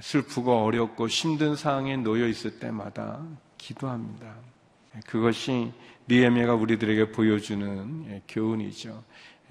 슬프고 0.00 0.64
어렵고 0.64 1.08
힘든 1.08 1.56
상황에 1.56 1.96
놓여 1.98 2.26
있을 2.26 2.58
때마다 2.58 3.22
기도합니다. 3.58 4.34
그것이 5.06 5.72
니에미아가 6.08 6.54
우리들에게 6.54 7.12
보여주는 7.12 8.06
예, 8.08 8.22
교훈이죠. 8.28 9.02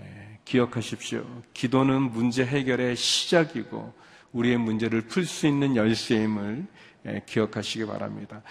예, 0.01 0.39
기억하십시오. 0.45 1.25
기도는 1.53 2.01
문제 2.11 2.45
해결의 2.45 2.95
시작이고 2.95 3.93
우리의 4.31 4.57
문제를 4.57 5.01
풀 5.01 5.25
수 5.25 5.47
있는 5.47 5.75
열쇠임을 5.75 6.65
예, 7.07 7.21
기억하시기 7.25 7.85
바랍니다. 7.85 8.41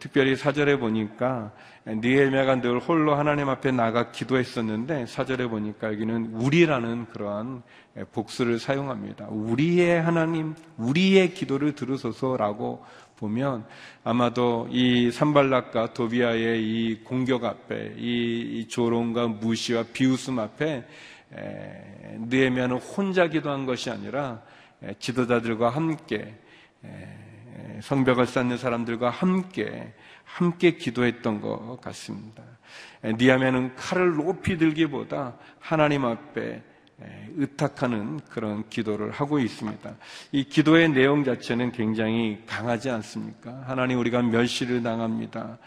특별히 0.00 0.34
사절에 0.34 0.78
보니까 0.78 1.52
니에미아가 1.86 2.60
늘 2.60 2.80
홀로 2.80 3.14
하나님 3.14 3.48
앞에 3.48 3.70
나가 3.70 4.10
기도했었는데 4.10 5.06
사절에 5.06 5.46
보니까 5.46 5.88
여기는 5.92 6.34
우리라는 6.34 7.06
그러한 7.06 7.62
복수를 8.12 8.58
사용합니다. 8.58 9.28
우리의 9.28 10.02
하나님, 10.02 10.54
우리의 10.76 11.34
기도를 11.34 11.74
들으소서라고 11.74 12.84
보면 13.20 13.66
아마도 14.02 14.66
이 14.70 15.10
산발락과 15.12 15.92
도비아의 15.92 16.62
이 16.62 17.00
공격 17.04 17.44
앞에 17.44 17.94
이, 17.96 18.66
조롱과 18.68 19.28
무시와 19.28 19.84
비웃음 19.92 20.38
앞에 20.38 20.84
느헤미야는 22.18 22.78
혼자 22.78 23.28
기도한 23.28 23.66
것이 23.66 23.90
아니라 23.90 24.42
지도자들과 24.98 25.70
함께 25.70 26.34
성벽을 27.82 28.26
쌓는 28.26 28.56
사람들과 28.56 29.10
함께 29.10 29.92
함께 30.24 30.72
기도했던 30.72 31.40
것 31.40 31.80
같습니다. 31.80 32.42
니아면은 33.04 33.74
칼을 33.74 34.16
높이 34.16 34.56
들기보다 34.56 35.36
하나님 35.58 36.04
앞에 36.04 36.62
의탁하는 37.36 38.20
그런 38.28 38.68
기도를 38.68 39.10
하고 39.10 39.38
있습니다. 39.38 39.94
이 40.32 40.44
기도의 40.44 40.90
내용 40.90 41.24
자체는 41.24 41.72
굉장히 41.72 42.42
강하지 42.46 42.90
않습니까? 42.90 43.62
하나님 43.66 43.98
우리가 43.98 44.22
멸시를 44.22 44.82
당합니다. 44.82 45.58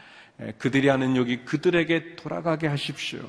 그들이 0.58 0.90
하는 0.90 1.16
욕이 1.16 1.46
그들에게 1.46 2.16
돌아가게 2.16 2.68
하십시오. 2.68 3.22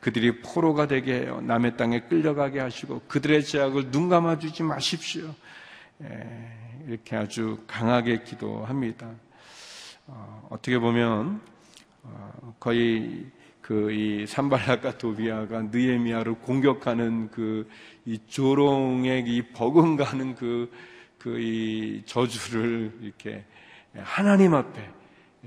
그들이 0.00 0.40
포로가 0.40 0.86
되게 0.86 1.20
해요. 1.20 1.40
남의 1.42 1.76
땅에 1.76 2.00
끌려가게 2.00 2.60
하시고 2.60 3.02
그들의 3.08 3.44
제약을 3.44 3.90
눈 3.90 4.08
감아주지 4.08 4.62
마십시오. 4.62 5.34
이렇게 6.86 7.16
아주 7.16 7.58
강하게 7.66 8.22
기도합니다. 8.22 9.08
어, 10.06 10.48
어떻게 10.50 10.78
보면 10.78 11.40
어, 12.02 12.54
거의 12.60 13.24
그 13.64 13.90
이 13.90 14.26
산발락과 14.26 14.98
도비아가 14.98 15.62
느에미아를 15.62 16.34
공격하는 16.34 17.30
그 17.30 17.66
이 18.06 18.18
조롱의 18.28 19.24
이 19.26 19.42
버금가는 19.52 20.34
그 20.34 20.70
그 21.18 21.40
이 21.40 22.02
저주를 22.04 22.92
이렇게 23.00 23.44
하나님 23.96 24.54
앞에 24.54 24.90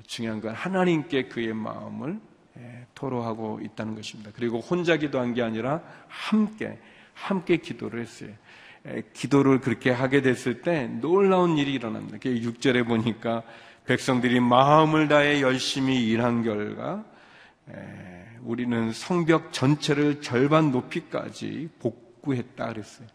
중요한 0.08 0.41
건 0.41 0.56
하나님께 0.56 1.27
그의 1.27 1.53
마음을 1.53 2.19
예, 2.58 2.88
토로하고 2.95 3.60
있다는 3.63 3.93
것입니다. 3.93 4.32
그리고 4.34 4.60
혼자 4.60 4.97
기도한 4.97 5.36
게 5.36 5.43
아니라 5.43 5.82
함께 6.08 6.80
함께 7.13 7.58
기도를 7.58 8.01
했어요. 8.01 8.32
예, 8.88 9.03
기도를 9.13 9.60
그렇게 9.62 9.91
하게 9.91 10.21
됐을 10.23 10.62
때 10.63 10.88
놀라운 10.88 11.58
일이 11.60 11.73
일어납니다. 11.73 12.17
6절에 12.17 12.88
보니까 12.88 13.43
백성들이 13.86 14.39
마음을 14.39 15.08
다해 15.08 15.41
열심히 15.41 16.08
일한 16.08 16.41
결과 16.43 17.06
우리는 18.43 18.91
성벽 18.91 19.51
전체를 19.51 20.21
절반 20.21 20.71
높이까지 20.71 21.69
복구했다 21.80 22.67
그랬어요. 22.67 23.08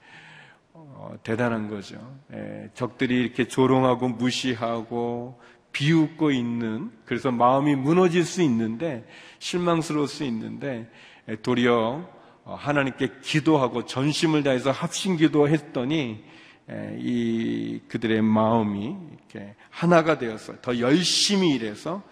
어, 0.75 1.15
대단한 1.23 1.69
거죠. 1.69 1.97
에, 2.33 2.69
적들이 2.75 3.21
이렇게 3.23 3.47
조롱하고 3.47 4.09
무시하고 4.09 5.41
비웃고 5.73 6.31
있는 6.31 6.91
그래서 7.05 7.31
마음이 7.31 7.77
무너질 7.77 8.25
수 8.25 8.43
있는데 8.43 9.07
실망스러울 9.39 10.09
수 10.09 10.25
있는데 10.25 10.91
에, 11.29 11.37
도리어 11.37 12.09
어, 12.45 12.55
하나님께 12.55 13.21
기도하고 13.23 13.87
전심을 13.87 14.43
다해서 14.43 14.71
합심 14.71 15.17
기도했더니 15.17 16.25
에, 16.71 16.97
이 16.99 17.81
그들의 17.89 18.23
마음이 18.23 18.97
이렇게 19.11 19.55
하나가 19.71 20.19
되어서 20.19 20.61
더 20.61 20.79
열심히 20.79 21.51
일해서 21.55 22.03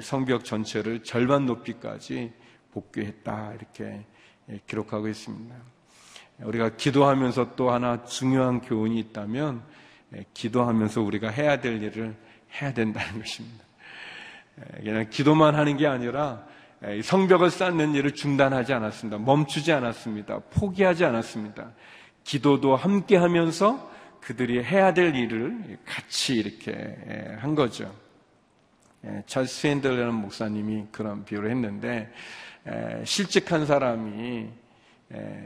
성벽 0.00 0.44
전체를 0.44 1.02
절반 1.02 1.46
높이까지 1.46 2.32
복귀했다 2.72 3.54
이렇게 3.54 4.04
기록하고 4.66 5.08
있습니다. 5.08 5.54
우리가 6.40 6.76
기도하면서 6.76 7.54
또 7.54 7.70
하나 7.70 8.04
중요한 8.04 8.60
교훈이 8.60 8.98
있다면 8.98 9.62
기도하면서 10.32 11.02
우리가 11.02 11.28
해야 11.28 11.60
될 11.60 11.82
일을 11.82 12.14
해야 12.60 12.72
된다는 12.72 13.18
것입니다. 13.20 13.64
그냥 14.76 15.06
기도만 15.10 15.54
하는 15.54 15.76
게 15.76 15.86
아니라 15.86 16.44
성벽을 17.02 17.50
쌓는 17.50 17.94
일을 17.94 18.12
중단하지 18.12 18.72
않았습니다. 18.72 19.18
멈추지 19.18 19.72
않았습니다. 19.72 20.40
포기하지 20.50 21.04
않았습니다. 21.04 21.72
기도도 22.24 22.76
함께 22.76 23.16
하면서 23.16 23.90
그들이 24.20 24.62
해야 24.62 24.94
될 24.94 25.14
일을 25.14 25.78
같이 25.84 26.34
이렇게 26.34 27.36
한 27.38 27.54
거죠. 27.54 28.03
찰스 29.26 29.66
핸들라는 29.66 30.14
목사님이 30.14 30.86
그런 30.90 31.24
비유를 31.24 31.50
했는데 31.50 32.12
실직한 33.04 33.66
사람이 33.66 34.48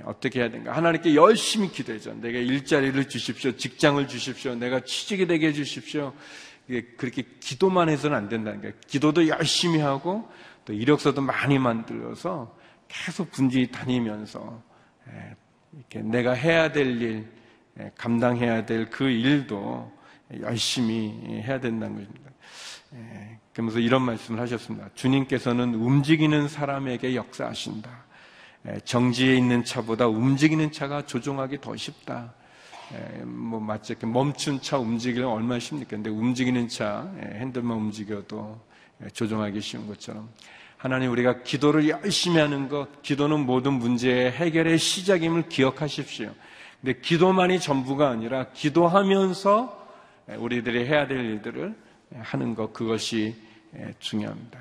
어떻게 0.05 0.41
해야 0.41 0.51
되는가? 0.51 0.73
하나님께 0.77 1.15
열심히 1.15 1.71
기도해줘. 1.71 2.15
내가 2.15 2.39
일자리를 2.39 3.09
주십시오. 3.09 3.57
직장을 3.57 4.07
주십시오. 4.09 4.55
내가 4.55 4.81
취직이 4.81 5.27
되게 5.27 5.49
해주십시오. 5.49 6.15
그렇게 6.97 7.25
기도만 7.41 7.89
해서는 7.89 8.17
안 8.17 8.29
된다는 8.29 8.61
거예요. 8.61 8.75
기도도 8.87 9.27
열심히 9.29 9.81
하고 9.81 10.31
또 10.65 10.73
이력서도 10.73 11.21
많이 11.23 11.59
만들어서 11.59 12.57
계속 12.89 13.31
분지 13.33 13.71
다니면서 13.71 14.63
이렇게 15.73 16.01
내가 16.01 16.33
해야 16.33 16.71
될 16.73 17.03
일, 17.03 17.27
감당해야 17.97 18.65
될 18.67 18.91
그 18.91 19.09
일도 19.09 19.93
열심히 20.41 21.43
해야 21.43 21.59
된다는 21.61 21.97
것입니다. 21.97 22.31
그러면서 23.59 23.81
이런 23.81 24.03
말씀을 24.03 24.39
하셨습니다. 24.39 24.89
주님께서는 24.95 25.75
움직이는 25.75 26.47
사람에게 26.47 27.17
역사하신다. 27.17 27.91
정지에 28.85 29.37
있는 29.37 29.65
차보다 29.65 30.07
움직이는 30.07 30.71
차가 30.71 31.05
조종하기 31.05 31.61
더 31.61 31.75
쉽다. 31.75 32.35
뭐 33.25 33.59
마치 33.59 33.95
이렇게 33.95 34.07
멈춘 34.07 34.61
차 34.61 34.79
움직이면 34.79 35.29
얼마나 35.29 35.59
쉽니까? 35.59 35.91
근데 35.91 36.09
움직이는 36.09 36.69
차 36.69 37.11
핸들만 37.19 37.77
움직여도 37.77 38.61
조종하기 39.13 39.61
쉬운 39.61 39.89
것처럼 39.89 40.29
하나님 40.77 41.11
우리가 41.11 41.43
기도를 41.43 41.89
열심히 41.89 42.39
하는 42.39 42.69
것, 42.69 43.03
기도는 43.03 43.45
모든 43.45 43.73
문제의 43.73 44.31
해결의 44.31 44.79
시작임을 44.79 45.49
기억하십시오. 45.49 46.33
근데 46.81 47.01
기도만이 47.01 47.59
전부가 47.59 48.09
아니라 48.09 48.51
기도하면서 48.53 49.89
우리들이 50.39 50.87
해야 50.87 51.09
될 51.09 51.25
일들을 51.25 51.88
하는 52.15 52.55
것 52.55 52.73
그것이 52.73 53.35
중요합니다. 53.99 54.59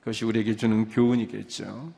그것이 0.00 0.24
우리에게 0.24 0.56
주는 0.56 0.88
교훈이겠죠. 0.88 1.92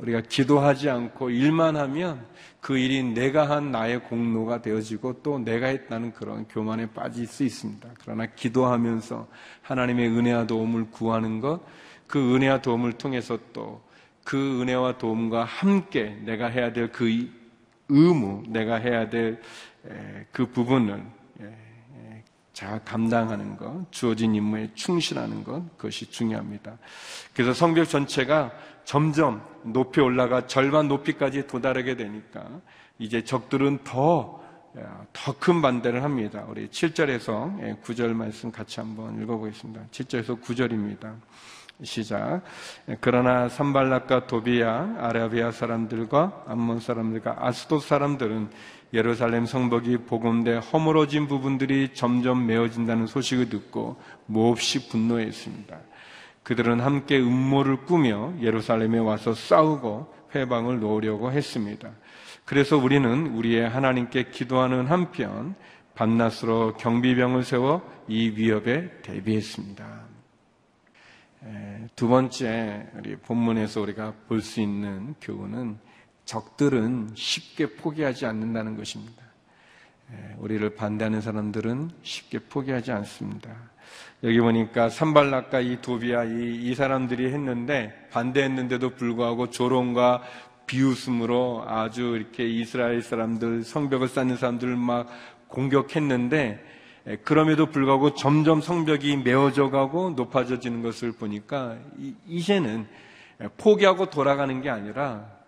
우리가 0.00 0.22
기도하지 0.22 0.88
않고 0.88 1.30
일만 1.30 1.76
하면 1.76 2.26
그 2.60 2.78
일이 2.78 3.02
내가 3.02 3.48
한 3.48 3.70
나의 3.70 4.04
공로가 4.04 4.62
되어지고 4.62 5.22
또 5.22 5.38
내가 5.38 5.66
했다는 5.66 6.12
그런 6.12 6.46
교만에 6.46 6.86
빠질 6.92 7.26
수 7.26 7.44
있습니다. 7.44 7.88
그러나 8.00 8.26
기도하면서 8.26 9.26
하나님의 9.62 10.08
은혜와 10.08 10.46
도움을 10.46 10.90
구하는 10.90 11.40
것, 11.40 11.60
그 12.06 12.34
은혜와 12.34 12.62
도움을 12.62 12.92
통해서 12.94 13.38
또 13.52 13.90
그 14.24 14.60
은혜와 14.60 14.98
도움과 14.98 15.44
함께 15.44 16.16
내가 16.24 16.46
해야 16.46 16.72
될 16.72 16.92
그 16.92 17.28
의무, 17.88 18.44
내가 18.48 18.76
해야 18.76 19.08
될 19.08 19.40
그 20.30 20.46
부분을 20.46 21.02
잘 22.60 22.84
감당하는 22.84 23.56
것, 23.56 23.90
주어진 23.90 24.34
임무에 24.34 24.68
충실하는 24.74 25.42
것, 25.44 25.62
그것이 25.78 26.10
중요합니다. 26.10 26.76
그래서 27.32 27.54
성벽 27.54 27.88
전체가 27.88 28.52
점점 28.84 29.40
높이 29.62 30.02
올라가 30.02 30.46
절반 30.46 30.86
높이까지 30.86 31.46
도달하게 31.46 31.96
되니까 31.96 32.60
이제 32.98 33.24
적들은 33.24 33.78
더 33.84 34.40
더 35.12 35.32
큰 35.40 35.62
반대를 35.62 36.04
합니다. 36.04 36.44
우리 36.48 36.68
7절에서 36.68 37.82
9절 37.82 38.14
말씀 38.14 38.52
같이 38.52 38.78
한번 38.78 39.20
읽어보겠습니다. 39.20 39.86
7절에서 39.90 40.40
9절입니다. 40.40 41.16
시작. 41.82 42.42
그러나 43.00 43.48
산발락과 43.48 44.26
도비야, 44.26 44.96
아라비아 44.98 45.50
사람들과 45.50 46.44
암몬 46.46 46.80
사람들과 46.80 47.36
아스돗 47.40 47.82
사람들은 47.82 48.50
예루살렘 48.92 49.46
성벽이 49.46 49.98
복음돼 49.98 50.56
허물어진 50.56 51.28
부분들이 51.28 51.94
점점 51.94 52.46
메어진다는 52.46 53.06
소식을 53.06 53.48
듣고 53.48 53.96
몹시 54.26 54.88
분노했습니다. 54.88 55.78
그들은 56.42 56.80
함께 56.80 57.18
음모를 57.18 57.84
꾸며 57.84 58.32
예루살렘에 58.40 58.98
와서 58.98 59.34
싸우고 59.34 60.12
회방을 60.34 60.80
놓으려고 60.80 61.30
했습니다. 61.30 61.90
그래서 62.44 62.76
우리는 62.76 63.28
우리의 63.28 63.68
하나님께 63.68 64.30
기도하는 64.30 64.86
한편 64.86 65.54
밤낮으로 65.94 66.74
경비병을 66.74 67.44
세워 67.44 67.82
이 68.08 68.30
위협에 68.30 69.02
대비했습니다. 69.02 70.00
두 71.94 72.08
번째 72.08 72.88
우리 72.96 73.16
본문에서 73.16 73.80
우리가 73.80 74.14
볼 74.28 74.40
수 74.40 74.60
있는 74.60 75.14
교훈은 75.20 75.78
적들은 76.24 77.10
쉽게 77.14 77.74
포기하지 77.74 78.26
않는다는 78.26 78.76
것입니다. 78.76 79.22
우리를 80.38 80.74
반대하는 80.74 81.20
사람들은 81.20 81.90
쉽게 82.02 82.40
포기하지 82.40 82.92
않습니다. 82.92 83.50
여기 84.22 84.40
보니까 84.40 84.88
산발락과 84.88 85.60
이 85.60 85.80
도비아 85.80 86.24
이, 86.24 86.60
이 86.62 86.74
사람들이 86.74 87.32
했는데 87.32 88.08
반대했는데도 88.10 88.90
불구하고 88.90 89.50
조롱과 89.50 90.22
비웃음으로 90.66 91.64
아주 91.66 92.16
이렇게 92.16 92.46
이스라엘 92.46 93.02
사람들 93.02 93.64
성벽을 93.64 94.08
쌓는 94.08 94.36
사람들을 94.36 94.76
막 94.76 95.08
공격했는데 95.48 96.64
그럼에도 97.24 97.66
불구하고 97.66 98.14
점점 98.14 98.60
성벽이 98.60 99.16
메어져 99.18 99.70
가고 99.70 100.10
높아져지는 100.10 100.82
것을 100.82 101.12
보니까 101.12 101.76
이제는 102.28 102.86
포기하고 103.56 104.10
돌아가는 104.10 104.60
게 104.60 104.70
아니라 104.70 105.39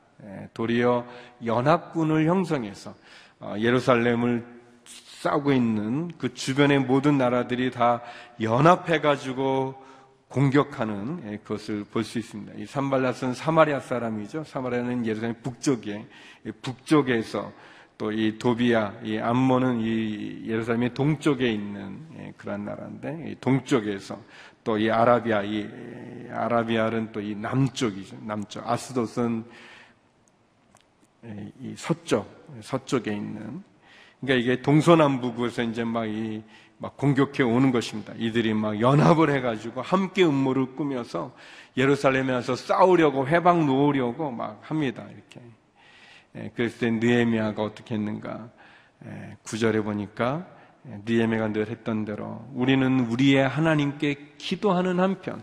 도리어 0.54 1.06
연합군을 1.44 2.26
형성해서 2.26 2.94
어, 3.40 3.54
예루살렘을 3.58 4.44
싸우고 4.84 5.52
있는 5.52 6.10
그 6.18 6.34
주변의 6.34 6.80
모든 6.80 7.18
나라들이 7.18 7.70
다 7.70 8.02
연합해가지고 8.40 9.74
공격하는 10.28 11.38
그것을 11.44 11.84
볼 11.84 12.04
수 12.04 12.18
있습니다. 12.18 12.54
이 12.56 12.64
산발랏은 12.64 13.34
사마리아 13.34 13.80
사람이죠. 13.80 14.44
사마리아는 14.44 15.04
예루살렘 15.06 15.34
북쪽에 15.42 16.06
북쪽에서 16.62 17.52
또 17.98 18.10
이 18.10 18.36
도비아, 18.38 18.94
이 19.04 19.18
암몬은 19.18 19.80
이 19.80 20.44
예루살렘의 20.48 20.94
동쪽에 20.94 21.52
있는 21.52 22.34
그런 22.36 22.64
나라인데 22.64 23.36
동쪽에서 23.40 24.18
또 24.64 24.78
이 24.78 24.90
아라비아, 24.90 25.42
이 25.44 25.68
아라비아는 26.32 27.12
또 27.12 27.20
이 27.20 27.34
남쪽이죠. 27.36 28.16
남쪽. 28.22 28.66
아스돗은 28.68 29.44
이 31.24 31.74
서쪽, 31.76 32.26
서쪽에 32.62 33.12
있는 33.12 33.62
그러니까 34.20 34.42
이게 34.42 34.62
동서남북에서 34.62 35.62
이제 35.62 35.84
막 35.84 36.06
이 36.06 36.42
막 36.82 36.96
공격해 36.96 37.44
오는 37.44 37.70
것입니다. 37.70 38.12
이들이 38.18 38.54
막 38.54 38.80
연합을 38.80 39.30
해가지고 39.30 39.82
함께 39.82 40.24
음모를 40.24 40.74
꾸며서 40.74 41.32
예루살렘에 41.76 42.32
와서 42.32 42.56
싸우려고 42.56 43.28
회방 43.28 43.66
놓으려고 43.66 44.32
막 44.32 44.60
합니다. 44.62 45.06
이렇게. 45.14 45.40
예, 46.34 46.50
그랬을 46.56 46.78
때 46.80 46.90
느에미아가 46.90 47.62
어떻게 47.62 47.94
했는가? 47.94 48.50
예, 49.06 49.36
구절에 49.44 49.80
보니까 49.80 50.44
예, 50.88 50.98
느에미아가 51.04 51.52
늘 51.52 51.68
했던 51.68 52.04
대로 52.04 52.44
우리는 52.52 52.98
우리의 52.98 53.46
하나님께 53.46 54.34
기도하는 54.38 54.98
한편 54.98 55.40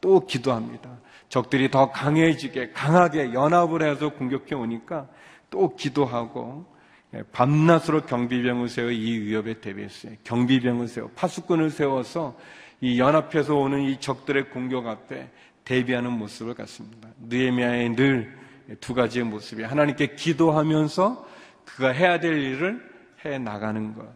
또 0.00 0.26
기도합니다. 0.26 0.90
적들이 1.28 1.70
더 1.70 1.90
강해지게 1.90 2.70
강하게 2.72 3.32
연합을 3.32 3.82
해서 3.82 4.10
공격해 4.10 4.54
오니까 4.54 5.08
또 5.50 5.74
기도하고 5.74 6.66
예, 7.14 7.22
밤낮으로 7.32 8.06
경비병을 8.06 8.68
세워 8.68 8.90
이 8.90 9.18
위협에 9.20 9.60
대비했어요. 9.60 10.14
경비병을 10.24 10.88
세워 10.88 11.10
파수꾼을 11.14 11.70
세워서 11.70 12.36
이 12.80 12.98
연합해서 12.98 13.54
오는 13.54 13.82
이 13.82 14.00
적들의 14.00 14.50
공격 14.50 14.86
앞에 14.86 15.30
대비하는 15.64 16.12
모습을 16.12 16.54
갖습니다. 16.54 17.08
느에미아의 17.18 17.90
늘 17.90 18.44
두 18.80 18.94
가지의 18.94 19.24
모습이 19.26 19.62
하나님께 19.62 20.14
기도하면서 20.14 21.26
그가 21.64 21.90
해야 21.90 22.18
될 22.18 22.38
일을 22.38 22.92
해 23.24 23.38
나가는 23.38 23.94
것 23.94 24.06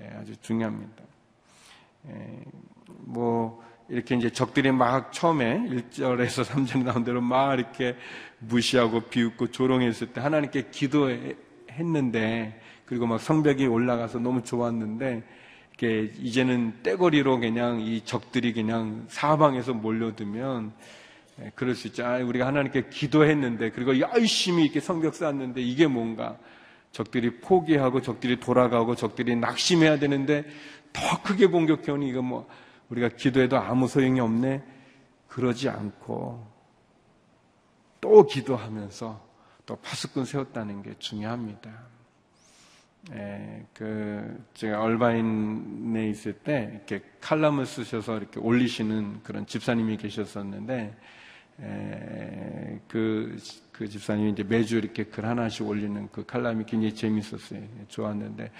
예, 0.00 0.08
아주 0.18 0.34
중요합니다. 0.40 1.02
예, 2.08 2.40
뭐 2.86 3.62
이렇게 3.92 4.16
이제 4.16 4.30
적들이 4.30 4.72
막 4.72 5.12
처음에 5.12 5.68
1절에서 5.68 6.46
3절에 6.46 6.82
나온 6.84 7.04
대로 7.04 7.20
막 7.20 7.52
이렇게 7.52 7.94
무시하고 8.38 9.02
비웃고 9.02 9.50
조롱했을 9.50 10.14
때 10.14 10.22
하나님께 10.22 10.68
기도해 10.70 11.36
했는데 11.70 12.58
그리고 12.86 13.06
막 13.06 13.20
성벽이 13.20 13.66
올라가서 13.66 14.18
너무 14.18 14.42
좋았는데 14.42 15.22
이게 15.74 16.10
이제는 16.18 16.82
떼거리로 16.82 17.38
그냥 17.40 17.82
이 17.82 18.00
적들이 18.02 18.54
그냥 18.54 19.04
사방에서 19.08 19.74
몰려들면 19.74 20.72
예, 21.40 21.52
그럴 21.54 21.74
수 21.74 21.88
있죠. 21.88 22.06
아, 22.06 22.16
우리가 22.16 22.46
하나님께 22.46 22.88
기도했는데 22.88 23.72
그리고 23.72 23.98
열심히 24.00 24.64
이렇게 24.64 24.80
성벽 24.80 25.14
쌓았는데 25.14 25.60
이게 25.60 25.86
뭔가 25.86 26.38
적들이 26.92 27.40
포기하고 27.40 28.00
적들이 28.00 28.40
돌아가고 28.40 28.96
적들이 28.96 29.36
낙심해야 29.36 29.98
되는데 29.98 30.44
더 30.94 31.22
크게 31.22 31.46
공격해오니 31.46 32.08
이거 32.08 32.22
뭐 32.22 32.48
우리가 32.92 33.08
기도해도 33.08 33.58
아무 33.58 33.88
소용이 33.88 34.20
없네 34.20 34.62
그러지 35.28 35.68
않고 35.68 36.46
또 38.00 38.26
기도하면서 38.26 39.32
또 39.64 39.76
파수꾼 39.76 40.24
세웠다는 40.24 40.82
게 40.82 40.94
중요합니다. 40.98 41.70
예, 43.14 43.64
그 43.72 44.44
제가 44.54 44.80
얼바인에 44.82 46.08
있을 46.10 46.34
때 46.34 46.70
이렇게 46.74 47.02
칼럼을 47.20 47.66
쓰셔서 47.66 48.18
이렇게 48.18 48.38
올리시는 48.38 49.22
그런 49.22 49.46
집사님이 49.46 49.96
계셨었는데 49.96 50.96
에, 51.62 52.80
그, 52.88 53.36
그 53.72 53.88
집사님이 53.88 54.32
이제 54.32 54.42
매주 54.42 54.76
이렇게 54.76 55.04
글 55.04 55.24
하나씩 55.24 55.66
올리는 55.66 56.08
그 56.12 56.24
칼럼이 56.26 56.64
굉장히 56.66 56.94
재밌었어요. 56.94 57.62
좋았는데 57.88 58.50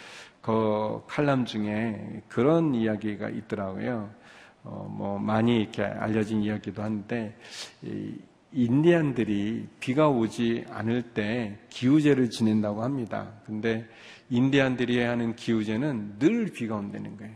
그 0.40 1.03
칼럼 1.07 1.45
중에 1.45 2.23
그런 2.29 2.75
이야기가 2.75 3.29
있더라고요. 3.29 4.22
어, 4.64 4.87
뭐 4.90 5.18
많이 5.18 5.61
이렇게 5.62 5.83
알려진 5.83 6.42
이야기도 6.42 6.83
한데 6.83 7.37
이, 7.83 8.14
인디안들이 8.53 9.66
비가 9.81 10.09
오지 10.09 10.66
않을 10.68 11.03
때 11.14 11.59
기우제를 11.70 12.31
지낸다고 12.31 12.83
합니다. 12.83 13.33
근데 13.46 13.88
인디안들이 14.29 15.01
하는 15.01 15.35
기우제는 15.37 16.18
늘 16.18 16.53
비가 16.53 16.77
온다는 16.77 17.16
거예요. 17.16 17.35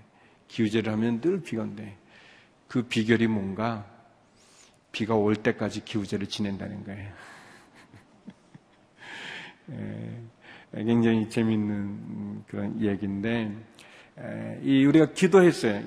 기우제를 0.49 0.93
하면 0.93 1.21
늘 1.21 1.43
비가 1.43 1.63
온대. 1.63 1.97
그 2.69 2.83
비결이 2.83 3.27
뭔가 3.29 3.87
비가 4.93 5.15
올 5.15 5.37
때까지 5.37 5.85
기우제를 5.85 6.27
지낸다는 6.27 6.85
거예요. 6.85 7.13
예, 9.73 10.85
굉장히 10.85 11.29
재밌는 11.29 12.45
그런 12.47 12.81
얘기인데 12.81 13.55
이 14.63 14.87
우리가 14.87 15.13
기도했어요. 15.13 15.83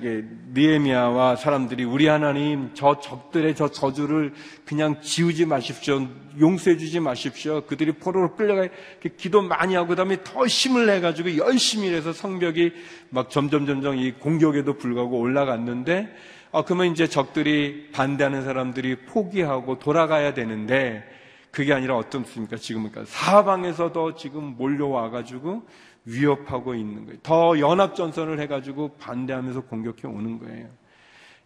니에미아와 0.54 1.34
사람들이 1.34 1.82
우리 1.82 2.06
하나님 2.06 2.70
저 2.74 3.00
적들의 3.00 3.56
저 3.56 3.68
저주를 3.68 4.32
그냥 4.64 5.00
지우지 5.00 5.46
마십시오. 5.46 6.06
용서해 6.38 6.76
주지 6.76 7.00
마십시오. 7.00 7.62
그들이 7.62 7.92
포로로 7.92 8.36
끌려가 8.36 8.68
기도 9.16 9.42
많이 9.42 9.74
하고 9.74 9.88
그다음에 9.88 10.22
더 10.22 10.46
힘을 10.46 10.86
내 10.86 11.00
가지고 11.00 11.36
열심히 11.38 11.92
해서 11.92 12.12
성벽이 12.12 12.72
막 13.08 13.30
점점 13.30 13.66
점점 13.66 13.96
이 13.96 14.12
공격에도 14.12 14.74
불구하고 14.74 15.18
올라갔는데 15.18 16.08
아 16.52 16.62
그러면 16.62 16.92
이제 16.92 17.08
적들이 17.08 17.90
반대하는 17.90 18.44
사람들이 18.44 19.06
포기하고 19.06 19.80
돌아가야 19.80 20.34
되는데 20.34 21.02
그게 21.50 21.72
아니라 21.72 21.96
어떻습니까? 21.96 22.56
지금은 22.56 22.92
그러니까 22.92 23.12
사방에서도 23.12 24.14
지금 24.14 24.54
몰려와 24.56 25.10
가지고 25.10 25.64
위협하고 26.12 26.74
있는 26.74 27.06
거예요. 27.06 27.18
더 27.22 27.58
연합전선을 27.58 28.40
해가지고 28.40 28.96
반대하면서 28.98 29.62
공격해 29.62 30.06
오는 30.06 30.38
거예요. 30.38 30.68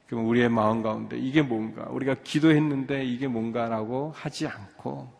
그럼 0.07 0.29
우리의 0.29 0.48
마음 0.48 0.83
가운데 0.83 1.18
이게 1.18 1.42
뭔가 1.42 1.87
우리가 1.90 2.14
기도했는데 2.22 3.05
이게 3.05 3.27
뭔가라고 3.27 4.12
하지 4.14 4.46
않고 4.46 5.12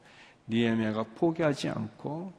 니에미아가 0.49 1.05
포기하지 1.15 1.71
않고 1.71 2.33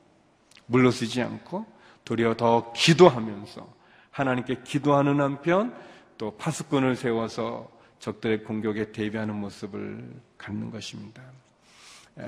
물러서지 0.68 1.22
않고 1.22 1.66
도리어 2.06 2.36
더 2.36 2.72
기도하면서 2.74 3.68
하나님께 4.12 4.62
기도하는 4.64 5.20
한편 5.20 5.76
또 6.18 6.36
파수꾼을 6.38 6.96
세워서 6.96 7.70
적들의 8.00 8.44
공격에 8.44 8.92
대비하는 8.92 9.36
모습을 9.36 10.08
갖는 10.38 10.70
것입니다. 10.72 11.24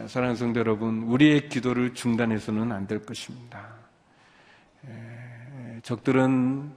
사랑하는 0.08 0.36
성도 0.36 0.60
여러분, 0.60 1.04
우리의 1.04 1.48
기도를 1.48 1.94
중단해서는 1.94 2.72
안 2.72 2.88
될 2.88 3.06
것입니다. 3.06 3.87
적들은 5.84 6.76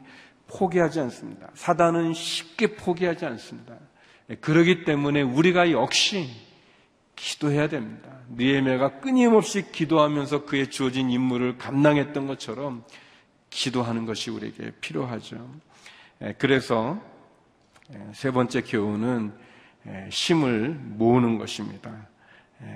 포기하지 0.48 1.00
않습니다. 1.00 1.48
사단은 1.54 2.12
쉽게 2.14 2.74
포기하지 2.74 3.26
않습니다. 3.26 3.76
그러기 4.40 4.84
때문에 4.84 5.22
우리가 5.22 5.70
역시 5.70 6.28
기도해야 7.16 7.68
됩니다. 7.68 8.10
니에메가 8.36 9.00
끊임없이 9.00 9.70
기도하면서 9.70 10.44
그의 10.44 10.70
주어진 10.70 11.10
임무를 11.10 11.58
감당했던 11.58 12.26
것처럼 12.26 12.84
기도하는 13.50 14.06
것이 14.06 14.30
우리에게 14.30 14.72
필요하죠. 14.80 15.50
그래서 16.38 17.00
세 18.12 18.30
번째 18.30 18.62
교훈은 18.62 19.32
힘을 20.10 20.70
모으는 20.70 21.38
것입니다. 21.38 22.08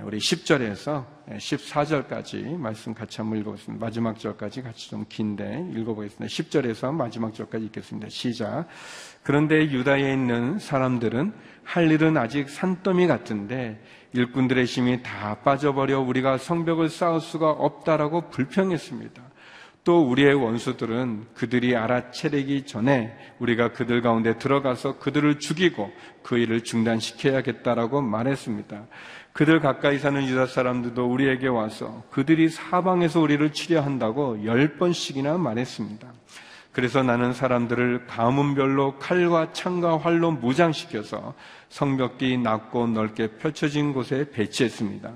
우리 0.02 0.16
10절에서 0.16 1.04
14절까지 1.28 2.56
말씀 2.56 2.94
같이 2.94 3.18
한번 3.18 3.38
읽어보겠습니다. 3.40 3.84
마지막 3.84 4.18
절까지 4.18 4.62
같이 4.62 4.88
좀 4.88 5.04
긴데 5.06 5.72
읽어보겠습니다. 5.76 6.24
10절에서 6.24 6.94
마지막 6.94 7.34
절까지 7.34 7.66
읽겠습니다. 7.66 8.08
시작. 8.08 8.66
그런데 9.22 9.70
유다에 9.70 10.10
있는 10.10 10.58
사람들은 10.58 11.34
할 11.64 11.90
일은 11.90 12.16
아직 12.16 12.48
산더미 12.48 13.06
같은데 13.06 13.78
일꾼들의 14.14 14.64
힘이 14.64 15.02
다 15.02 15.40
빠져버려 15.40 16.00
우리가 16.00 16.38
성벽을 16.38 16.88
쌓을 16.88 17.20
수가 17.20 17.50
없다라고 17.50 18.30
불평했습니다. 18.30 19.22
또 19.84 20.08
우리의 20.08 20.32
원수들은 20.32 21.26
그들이 21.34 21.76
알아채리기 21.76 22.64
전에 22.64 23.14
우리가 23.38 23.72
그들 23.72 24.00
가운데 24.00 24.38
들어가서 24.38 24.98
그들을 24.98 25.38
죽이고 25.38 25.92
그 26.22 26.38
일을 26.38 26.64
중단시켜야겠다라고 26.64 28.00
말했습니다. 28.00 28.86
그들 29.34 29.58
가까이 29.58 29.98
사는 29.98 30.24
유다 30.24 30.46
사람들도 30.46 31.10
우리에게 31.10 31.48
와서 31.48 32.04
그들이 32.10 32.48
사방에서 32.48 33.20
우리를 33.20 33.52
치려 33.52 33.80
한다고 33.80 34.44
열 34.44 34.76
번씩이나 34.76 35.38
말했습니다. 35.38 36.06
그래서 36.70 37.02
나는 37.02 37.32
사람들을 37.32 38.06
가문별로 38.06 38.98
칼과 39.00 39.52
창과 39.52 39.98
활로 39.98 40.30
무장시켜서 40.30 41.34
성벽이 41.68 42.38
낮고 42.38 42.86
넓게 42.86 43.36
펼쳐진 43.38 43.92
곳에 43.92 44.30
배치했습니다. 44.30 45.10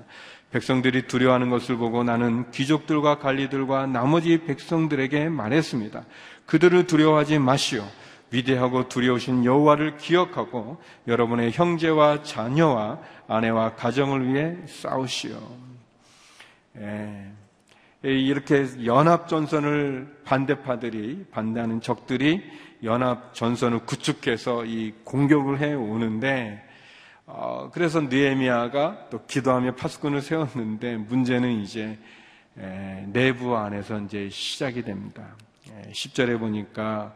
백성들이 0.51 1.07
두려워하는 1.07 1.49
것을 1.49 1.77
보고 1.77 2.03
나는 2.03 2.51
귀족들과 2.51 3.19
관리들과 3.19 3.87
나머지 3.87 4.39
백성들에게 4.39 5.29
말했습니다. 5.29 6.03
그들을 6.45 6.87
두려워하지 6.87 7.39
마시오. 7.39 7.85
위대하고 8.31 8.87
두려우신 8.89 9.45
여호와를 9.45 9.97
기억하고 9.97 10.81
여러분의 11.07 11.51
형제와 11.51 12.23
자녀와 12.23 12.99
아내와 13.27 13.75
가정을 13.75 14.27
위해 14.27 14.57
싸우시오. 14.67 15.37
예. 16.77 17.31
이렇게 18.01 18.65
연합 18.85 19.27
전선을 19.27 20.21
반대파들이 20.23 21.25
반대하는 21.31 21.81
적들이 21.81 22.43
연합 22.83 23.33
전선을 23.33 23.79
구축해서 23.79 24.65
이 24.65 24.93
공격을 25.03 25.59
해 25.59 25.73
오는데 25.73 26.63
어, 27.25 27.69
그래서 27.71 28.01
느에미아가 28.01 29.09
또 29.11 29.23
기도하며 29.25 29.75
파수꾼을 29.75 30.21
세웠는데 30.21 30.97
문제는 30.97 31.61
이제 31.61 31.97
에, 32.57 33.05
내부 33.07 33.55
안에서 33.55 33.99
이제 33.99 34.29
시작이 34.29 34.83
됩니다. 34.83 35.35
에, 35.69 35.91
10절에 35.91 36.39
보니까 36.39 37.13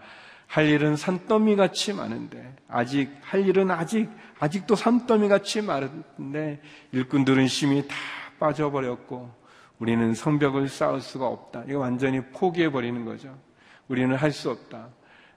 할 0.54 0.70
일은 0.70 0.96
산더미 0.96 1.56
같이 1.56 1.94
많은데 1.94 2.56
아직 2.68 3.10
할 3.22 3.48
일은 3.48 3.72
아직 3.72 4.08
아직도 4.38 4.76
산더미 4.76 5.28
같이 5.28 5.64
많은데 5.64 6.62
일꾼들은 6.92 7.48
심이 7.48 7.88
다 7.88 7.96
빠져버렸고 8.38 9.32
우리는 9.80 10.14
성벽을 10.14 10.70
쌓을 10.70 11.02
수가 11.02 11.26
없다. 11.26 11.64
이거 11.68 11.80
완전히 11.80 12.22
포기해 12.22 12.72
버리는 12.72 13.04
거죠. 13.04 13.36
우리는 13.88 14.16
할 14.16 14.32
수 14.32 14.52
없다. 14.52 14.90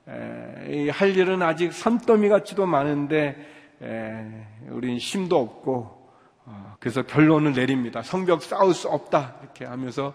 에, 0.07 0.91
할 0.91 1.17
일은 1.17 1.41
아직 1.41 1.73
산더미 1.73 2.29
같지도 2.29 2.67
많은데 2.67 3.39
에, 3.81 4.47
우린 4.69 4.99
힘도 4.99 5.41
없고 5.41 6.11
어, 6.45 6.77
그래서 6.79 7.01
결론을 7.07 7.55
내립니다. 7.55 8.03
성벽 8.03 8.43
쌓을 8.43 8.75
수 8.75 8.89
없다 8.89 9.37
이렇게 9.43 9.65
하면서 9.65 10.13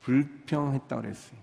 불평했다 0.00 0.96
그랬어요. 1.02 1.41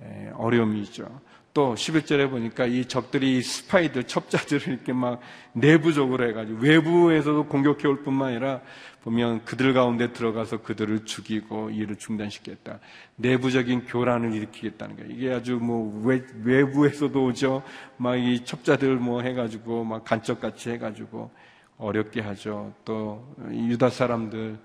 에, 0.00 0.26
에, 0.26 0.30
어려움이 0.34 0.80
있죠. 0.82 1.20
또 1.54 1.74
11절에 1.74 2.30
보니까 2.30 2.66
이 2.66 2.84
적들이 2.84 3.42
스파이들, 3.42 4.04
첩자들을 4.04 4.68
이렇게 4.68 4.92
막 4.92 5.20
내부적으로 5.54 6.28
해가지고 6.28 6.60
외부에서도 6.60 7.46
공격해 7.46 7.88
올 7.88 8.04
뿐만 8.04 8.28
아니라 8.28 8.60
보면 9.02 9.44
그들 9.44 9.72
가운데 9.72 10.12
들어가서 10.12 10.62
그들을 10.62 11.04
죽이고 11.04 11.70
일을 11.70 11.96
중단시켰다. 11.96 12.78
내부적인 13.16 13.86
교란을 13.86 14.34
일으키겠다는 14.34 14.96
거예요. 14.96 15.10
이게 15.10 15.32
아주 15.32 15.56
뭐 15.56 16.00
외, 16.04 16.22
외부에서도 16.44 17.24
오죠. 17.24 17.62
막 17.96 18.16
이 18.16 18.44
첩자들 18.44 18.96
뭐 18.96 19.22
해가지고 19.22 19.84
막 19.84 20.04
간첩같이 20.04 20.70
해가지고 20.70 21.30
어렵게 21.78 22.20
하죠. 22.20 22.72
또 22.84 23.34
유다 23.50 23.90
사람들 23.90 24.58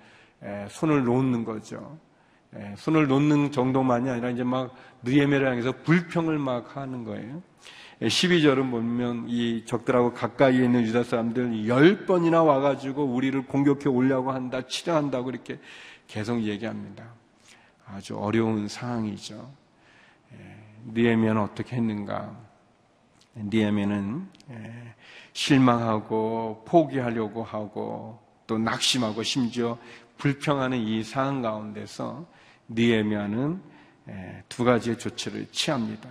손을 0.69 1.05
놓는 1.05 1.45
거죠. 1.45 1.97
손을 2.77 3.07
놓는 3.07 3.51
정도만이 3.51 4.09
아니라 4.09 4.29
이제 4.29 4.43
막 4.43 4.75
느에메를 5.03 5.47
향해서 5.47 5.71
불평을 5.83 6.37
막 6.37 6.77
하는 6.77 7.03
거예요. 7.03 7.41
12절은 8.01 8.69
보면 8.71 9.25
이 9.29 9.63
적들하고 9.65 10.13
가까이에 10.13 10.65
있는 10.65 10.83
유다 10.83 11.03
사람들 11.03 11.67
열 11.67 12.05
번이나 12.05 12.43
와가지고 12.43 13.05
우리를 13.05 13.45
공격해 13.45 13.87
오려고 13.87 14.31
한다, 14.31 14.67
치려한다고 14.67 15.29
이렇게 15.29 15.59
계속 16.07 16.41
얘기합니다. 16.41 17.05
아주 17.85 18.17
어려운 18.17 18.67
상황이죠. 18.67 19.51
니에미는 20.93 21.37
어떻게 21.37 21.77
했는가? 21.77 22.35
니에미는 23.35 24.27
실망하고 25.31 26.63
포기하려고 26.67 27.43
하고 27.43 28.19
또 28.45 28.57
낙심하고 28.57 29.23
심지어 29.23 29.77
불평하는 30.17 30.77
이 30.77 31.03
상황 31.03 31.41
가운데서 31.41 32.25
니에미아는 32.69 33.61
두 34.49 34.63
가지의 34.63 34.97
조치를 34.97 35.47
취합니다. 35.51 36.09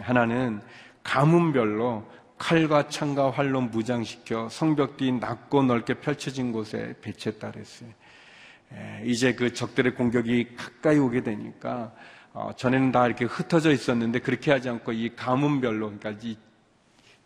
하나는 0.00 0.60
가문별로 1.02 2.08
칼과 2.38 2.88
창과 2.88 3.30
활로 3.30 3.60
무장시켜 3.60 4.48
성벽 4.48 4.96
뒤 4.96 5.12
낮고 5.12 5.62
넓게 5.62 5.94
펼쳐진 5.94 6.52
곳에 6.52 6.94
배치했다 7.02 7.50
그랬어요. 7.50 7.90
이제 9.04 9.34
그 9.34 9.52
적들의 9.52 9.94
공격이 9.94 10.56
가까이 10.56 10.98
오게 10.98 11.22
되니까 11.22 11.92
어, 12.32 12.52
전에는 12.56 12.92
다 12.92 13.06
이렇게 13.06 13.24
흩어져 13.24 13.72
있었는데 13.72 14.20
그렇게 14.20 14.52
하지 14.52 14.68
않고 14.68 14.92
이 14.92 15.14
가문별로 15.16 15.92
그러니까 15.98 16.14
이 16.22 16.36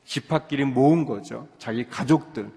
집합끼리 0.04 0.64
모은 0.64 1.04
거죠. 1.04 1.46
자기 1.58 1.86
가족들 1.86 2.50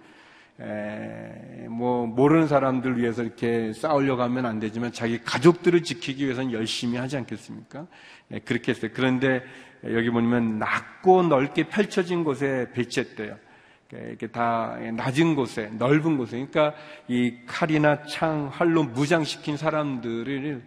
에, 0.59 1.67
뭐 1.67 2.07
모르는 2.07 2.47
사람들 2.47 2.97
위해서 2.97 3.23
이렇게 3.23 3.73
싸우려고 3.73 4.23
하면 4.23 4.45
안 4.45 4.59
되지만 4.59 4.91
자기 4.91 5.21
가족들을 5.23 5.83
지키기 5.83 6.25
위해서는 6.25 6.51
열심히 6.51 6.97
하지 6.97 7.17
않겠습니까? 7.17 7.85
에, 8.31 8.39
그렇게 8.39 8.71
했어요. 8.71 8.91
그런데 8.93 9.43
여기 9.83 10.09
보면 10.09 10.57
낮고 10.57 11.23
넓게 11.23 11.67
펼쳐진 11.69 12.23
곳에 12.23 12.67
배치했대요. 12.73 13.37
이렇게 13.91 14.27
다 14.27 14.77
낮은 14.93 15.35
곳에 15.35 15.67
넓은 15.77 16.17
곳에 16.17 16.31
그러니까 16.31 16.73
이 17.07 17.35
칼이나 17.45 18.03
창, 18.03 18.49
활로 18.51 18.83
무장시킨 18.83 19.55
사람들을 19.55 20.61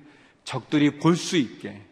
적들이 0.45 0.99
볼 0.99 1.16
수 1.16 1.36
있게 1.36 1.82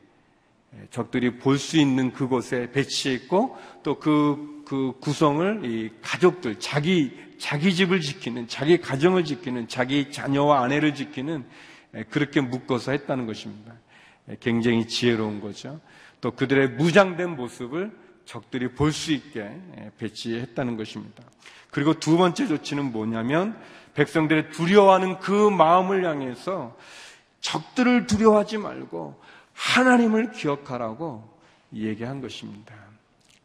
적들이 0.91 1.39
볼 1.39 1.59
수 1.59 1.77
있는 1.77 2.13
그곳에 2.13 2.71
배치했고 2.71 3.59
또그 3.83 4.58
그 4.69 4.93
구성을 5.01 5.65
이 5.65 5.91
가족들 6.03 6.61
자기 6.61 7.27
자기 7.39 7.75
집을 7.75 8.01
지키는, 8.01 8.49
자기 8.49 8.79
가정을 8.79 9.25
지키는, 9.25 9.69
자기 9.69 10.11
자녀와 10.11 10.63
아내를 10.65 10.95
지키는 10.95 11.47
그렇게 12.11 12.41
묶어서 12.41 12.93
했다는 12.93 13.27
것입니다. 13.27 13.73
굉장히 14.41 14.87
지혜로운 14.87 15.41
거죠. 15.41 15.81
또 16.21 16.33
그들의 16.33 16.71
무장된 16.71 17.37
모습을 17.37 17.97
적들이 18.27 18.73
볼 18.73 18.93
수 18.93 19.13
있게 19.13 19.51
배치했다는 19.99 20.77
것입니다. 20.77 21.23
그리고 21.71 21.95
두 21.95 22.19
번째 22.19 22.47
조치는 22.47 22.93
뭐냐면 22.93 23.59
백성들의 23.95 24.51
두려워하는 24.51 25.19
그 25.21 25.49
마음을 25.49 26.05
향해서 26.05 26.77
적들을 27.41 28.07
두려워하지 28.07 28.59
말고 28.59 29.19
하나님을 29.55 30.33
기억하라고 30.33 31.39
얘기한 31.73 32.21
것입니다. 32.21 32.88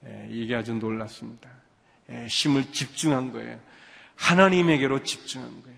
예, 0.07 0.27
이게 0.29 0.55
아주 0.55 0.73
놀랐습니다. 0.73 1.49
예, 2.11 2.25
힘을 2.27 2.71
집중한 2.71 3.31
거예요. 3.31 3.59
하나님에게로 4.15 5.03
집중한 5.03 5.49
거예요. 5.63 5.77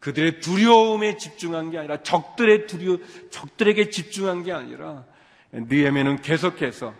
그들의 0.00 0.40
두려움에 0.40 1.16
집중한 1.16 1.70
게 1.70 1.78
아니라 1.78 2.02
적들의 2.02 2.66
두려 2.66 2.98
적들에게 3.30 3.90
집중한 3.90 4.44
게 4.44 4.52
아니라 4.52 5.04
느헤미는 5.52 6.22
계속해서 6.22 6.94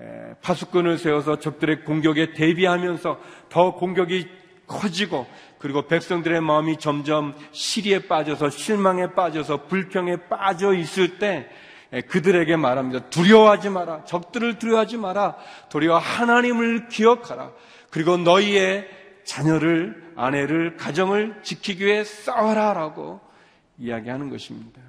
예, 0.00 0.34
파수꾼을 0.42 0.98
세워서 0.98 1.38
적들의 1.38 1.84
공격에 1.84 2.32
대비하면서 2.32 3.20
더 3.48 3.74
공격이 3.74 4.28
커지고 4.66 5.26
그리고 5.58 5.86
백성들의 5.86 6.40
마음이 6.40 6.78
점점 6.78 7.34
시리에 7.52 8.06
빠져서 8.06 8.50
실망에 8.50 9.12
빠져서 9.14 9.66
불평에 9.66 10.28
빠져 10.28 10.74
있을 10.74 11.18
때 11.18 11.48
예, 11.48 11.69
그들에게 12.08 12.56
말합니다. 12.56 13.10
두려워하지 13.10 13.70
마라. 13.70 14.04
적들을 14.04 14.58
두려워하지 14.58 14.96
마라. 14.96 15.36
도리어 15.70 15.98
하나님을 15.98 16.88
기억하라. 16.88 17.50
그리고 17.90 18.16
너희의 18.16 18.88
자녀를, 19.24 20.12
아내를, 20.16 20.76
가정을 20.76 21.40
지키기 21.42 21.84
위해 21.84 22.04
싸워라 22.04 22.72
라고 22.72 23.20
이야기하는 23.78 24.30
것입니다. 24.30 24.80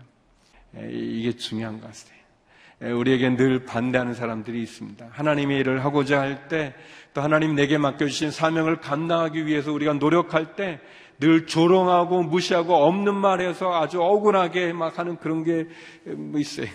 예, 0.78 0.90
이게 0.92 1.32
중요한 1.36 1.82
것 1.82 1.88
같아요. 1.88 2.22
예, 2.84 2.92
우리에게 2.92 3.36
늘 3.36 3.66
반대하는 3.66 4.14
사람들이 4.14 4.62
있습니다. 4.62 5.08
하나님의 5.12 5.60
일을 5.60 5.84
하고자 5.84 6.20
할 6.20 6.48
때, 6.48 6.74
또 7.14 7.22
하나님 7.22 7.56
내게 7.56 7.78
맡겨주신 7.78 8.32
사명을 8.32 8.78
감당하기 8.78 9.46
위해서 9.46 9.72
우리가 9.72 9.94
노력할 9.94 10.56
때, 10.56 10.80
늘 11.20 11.46
조롱하고 11.46 12.24
무시하고 12.24 12.76
없는 12.76 13.16
말해서 13.16 13.80
아주 13.80 14.02
억울하게 14.02 14.74
막 14.74 14.98
하는 14.98 15.18
그런 15.18 15.44
게뭐 15.44 16.40
있어요. 16.40 16.68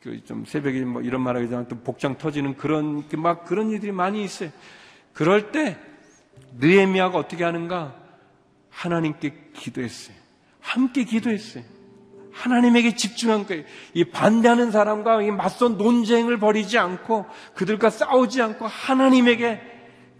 그좀 0.00 0.44
새벽에 0.44 0.84
뭐 0.84 1.02
이런 1.02 1.22
말하기 1.22 1.48
전에 1.48 1.66
또 1.68 1.76
복장 1.76 2.18
터지는 2.18 2.56
그런 2.56 3.04
막 3.16 3.44
그런 3.44 3.70
일들이 3.70 3.92
많이 3.92 4.22
있어요. 4.22 4.50
그럴 5.12 5.52
때 5.52 5.78
느헤미야가 6.58 7.18
어떻게 7.18 7.44
하는가? 7.44 7.94
하나님께 8.70 9.50
기도했어요. 9.54 10.16
함께 10.60 11.04
기도했어요. 11.04 11.64
하나님에게 12.32 12.94
집중한 12.94 13.46
거예요. 13.46 13.64
이 13.92 14.04
반대하는 14.04 14.70
사람과 14.70 15.22
이 15.22 15.30
맞선 15.30 15.76
논쟁을 15.76 16.38
벌이지 16.38 16.78
않고 16.78 17.26
그들과 17.54 17.90
싸우지 17.90 18.40
않고 18.40 18.66
하나님에게 18.66 19.60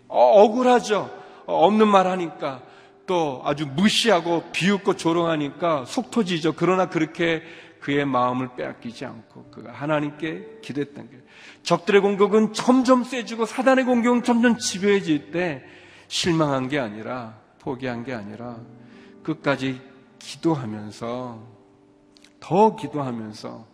어, 0.09 0.43
억울하죠. 0.43 1.11
어, 1.47 1.67
없는 1.67 1.87
말 1.89 2.07
하니까 2.07 2.63
또 3.07 3.43
아주 3.45 3.67
무시하고 3.67 4.45
비웃고 4.53 4.97
조롱하니까 4.97 5.85
속 5.85 6.11
터지죠. 6.11 6.55
그러나 6.55 6.89
그렇게 6.89 7.43
그의 7.81 8.05
마음을 8.05 8.55
빼앗기지 8.57 9.05
않고 9.07 9.45
그가 9.51 9.73
하나님께 9.73 10.59
기도했던 10.63 11.09
거예요. 11.09 11.23
적들의 11.63 12.01
공격은 12.03 12.53
점점 12.53 13.05
세지고 13.05 13.47
사단의 13.47 13.85
공격은 13.85 14.23
점점 14.23 14.59
집요해질 14.59 15.31
때 15.31 15.65
실망한 16.09 16.69
게 16.69 16.79
아니라 16.79 17.39
포기한 17.59 18.05
게 18.05 18.13
아니라 18.13 18.59
끝까지 19.23 19.81
기도하면서 20.19 21.49
더 22.41 22.77
기도하면서 22.77 23.67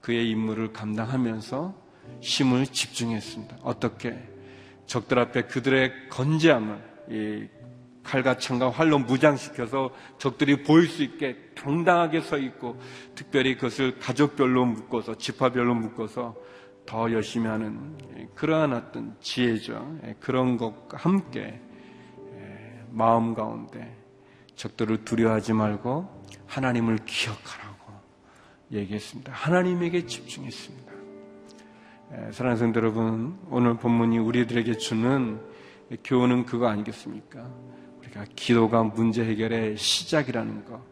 그의 0.00 0.30
임무를 0.30 0.72
감당하면서 0.72 1.74
힘을 2.20 2.66
집중했습니다. 2.66 3.58
어떻게 3.62 4.18
적들 4.86 5.18
앞에 5.18 5.42
그들의 5.42 6.08
건재함을 6.08 7.50
칼과 8.02 8.38
창과 8.38 8.70
활로 8.70 8.98
무장시켜서 8.98 9.90
적들이 10.18 10.62
보일 10.62 10.88
수 10.88 11.02
있게 11.02 11.36
당당하게 11.54 12.20
서 12.20 12.38
있고 12.38 12.80
특별히 13.14 13.54
그것을 13.54 13.98
가족별로 13.98 14.64
묶어서 14.64 15.16
지파별로 15.16 15.74
묶어서 15.74 16.34
더 16.86 17.12
열심히 17.12 17.46
하는 17.46 17.96
그러한 18.34 18.72
어떤 18.72 19.16
지혜죠. 19.20 19.98
그런 20.18 20.56
것과 20.56 20.96
함께 20.96 21.60
마음 22.90 23.34
가운데 23.34 23.96
적들을 24.56 25.04
두려워하지 25.04 25.52
말고 25.52 26.24
하나님을 26.46 26.98
기억하라고 27.04 27.92
얘기했습니다. 28.72 29.32
하나님에게 29.32 30.06
집중했습니다. 30.06 30.90
사랑하는 32.32 32.56
성도 32.56 32.80
여러분, 32.80 33.38
오늘 33.50 33.76
본문이 33.76 34.18
우리들에게 34.18 34.78
주는 34.78 35.40
교훈은 36.02 36.44
그거 36.46 36.66
아니겠습니까? 36.66 37.48
우리가 38.10 38.24
기도가 38.34 38.82
문제 38.82 39.24
해결의 39.24 39.76
시작이라는 39.76 40.64
거. 40.64 40.84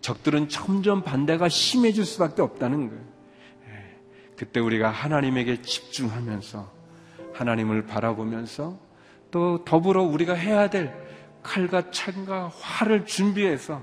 적들은 0.00 0.48
점점 0.48 1.02
반대가 1.02 1.48
심해질 1.48 2.04
수밖에 2.04 2.42
없다는 2.42 2.88
거예요. 2.88 3.16
그때 4.36 4.60
우리가 4.60 4.90
하나님에게 4.90 5.62
집중하면서 5.62 6.70
하나님을 7.32 7.86
바라보면서 7.86 8.78
또 9.30 9.64
더불어 9.64 10.02
우리가 10.02 10.34
해야 10.34 10.68
될 10.68 10.94
칼과 11.42 11.90
창과 11.90 12.48
활을 12.60 13.06
준비해서 13.06 13.80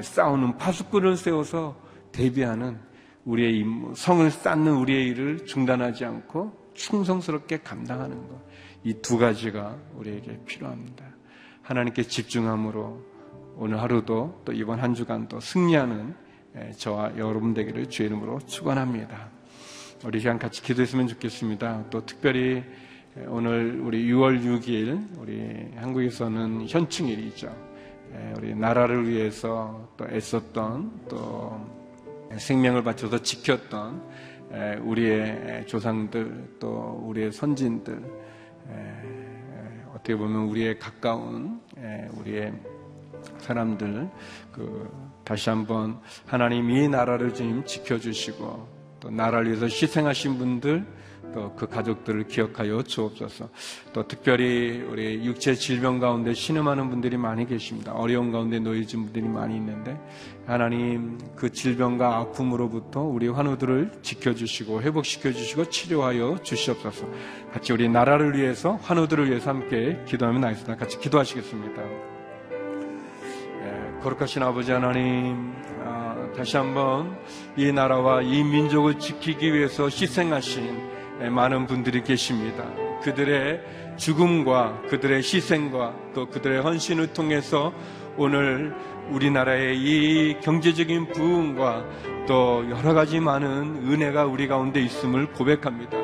싸우는 0.00 0.58
파수꾼을 0.58 1.16
세워서 1.16 1.76
대비하는 2.12 2.78
우리의 3.24 3.58
임무, 3.58 3.94
성을 3.96 4.30
쌓는 4.30 4.72
우리의 4.72 5.08
일을 5.08 5.46
중단하지 5.46 6.04
않고 6.04 6.70
충성스럽게 6.74 7.58
감당하는 7.62 8.28
것. 8.28 8.40
이 8.84 8.94
두 9.02 9.18
가지가 9.18 9.76
우리에게 9.96 10.40
필요합니다. 10.46 11.09
하나님께 11.70 12.02
집중함으로 12.02 13.00
오늘 13.56 13.80
하루도 13.80 14.42
또 14.44 14.52
이번 14.52 14.80
한 14.80 14.92
주간도 14.92 15.38
승리하는 15.38 16.16
저와 16.76 17.16
여러분 17.16 17.54
되기를 17.54 17.88
주의 17.88 18.08
이름으로 18.08 18.40
축원합니다. 18.40 19.28
우리 20.04 20.18
시간 20.18 20.36
같이 20.36 20.64
기도했으면 20.64 21.06
좋겠습니다. 21.06 21.84
또 21.88 22.04
특별히 22.04 22.64
오늘 23.28 23.80
우리 23.84 24.04
6월 24.10 24.42
6일 24.42 25.20
우리 25.20 25.70
한국에서는 25.76 26.66
현충일이죠. 26.66 27.54
우리 28.36 28.52
나라를 28.52 29.08
위해서 29.08 29.88
또 29.96 30.08
애썼던 30.08 31.02
또 31.08 31.56
생명을 32.36 32.82
바쳐서 32.82 33.22
지켰던 33.22 34.02
우리의 34.82 35.68
조상들 35.68 36.56
또 36.58 37.00
우리의 37.06 37.30
선진들 37.30 38.02
어떻게 40.00 40.16
보면 40.16 40.48
우리의 40.48 40.78
가까운 40.78 41.60
우리의 42.14 42.52
사람들 43.38 44.08
그 44.50 44.90
다시 45.24 45.50
한번 45.50 46.00
하나님 46.26 46.70
이 46.70 46.88
나라를 46.88 47.34
지금 47.34 47.64
지켜주시고 47.64 48.68
또 49.00 49.10
나라를 49.10 49.48
위해서 49.48 49.66
희생하신 49.66 50.38
분들 50.38 50.86
또 51.34 51.50
그 51.60 51.66
가족들을 51.68 52.26
기억하여 52.26 52.82
주옵소서. 52.82 53.50
또 53.92 54.08
특별히 54.08 54.80
우리 54.80 55.22
육체 55.26 55.54
질병 55.54 55.98
가운데 55.98 56.32
신음하는 56.32 56.88
분들이 56.88 57.18
많이 57.18 57.46
계십니다. 57.46 57.92
어려운 57.92 58.32
가운데 58.32 58.58
놓여진 58.58 59.04
분들이 59.04 59.28
많이 59.28 59.56
있는데 59.56 60.00
하나님 60.46 61.18
그 61.36 61.52
질병과 61.52 62.16
아픔으로부터 62.16 63.02
우리 63.02 63.28
환우들을 63.28 63.92
지켜주시고 64.00 64.80
회복시켜주시고 64.80 65.68
치료하여 65.68 66.38
주시옵소서. 66.42 67.06
같이 67.52 67.74
우리 67.74 67.90
나라를 67.90 68.38
위해서 68.38 68.76
환우들을 68.76 69.28
위해서 69.28 69.50
함께 69.50 70.02
기도하면 70.06 70.40
나겠습니다. 70.40 70.76
같이 70.76 70.98
기도하시겠습니다. 70.98 71.82
예, 73.62 74.00
거룩하신 74.02 74.42
아버지 74.42 74.72
하나님 74.72 75.52
아, 75.84 76.32
다시 76.34 76.56
한번 76.56 77.18
이 77.56 77.70
나라와 77.70 78.22
이 78.22 78.42
민족을 78.42 78.98
지키기 78.98 79.52
위해서 79.52 79.84
희생하신 79.84 80.89
많은 81.28 81.66
분들이 81.66 82.02
계십니다. 82.02 82.64
그들의 83.02 83.60
죽음과 83.96 84.82
그들의 84.88 85.18
희생과 85.18 85.94
또 86.14 86.28
그들의 86.28 86.62
헌신을 86.62 87.12
통해서 87.12 87.72
오늘 88.16 88.74
우리나라의 89.10 89.78
이 89.78 90.36
경제적인 90.40 91.12
부흥과 91.12 91.84
또 92.26 92.64
여러 92.70 92.94
가지 92.94 93.20
많은 93.20 93.90
은혜가 93.90 94.24
우리 94.26 94.46
가운데 94.46 94.80
있음을 94.80 95.32
고백합니다. 95.32 95.98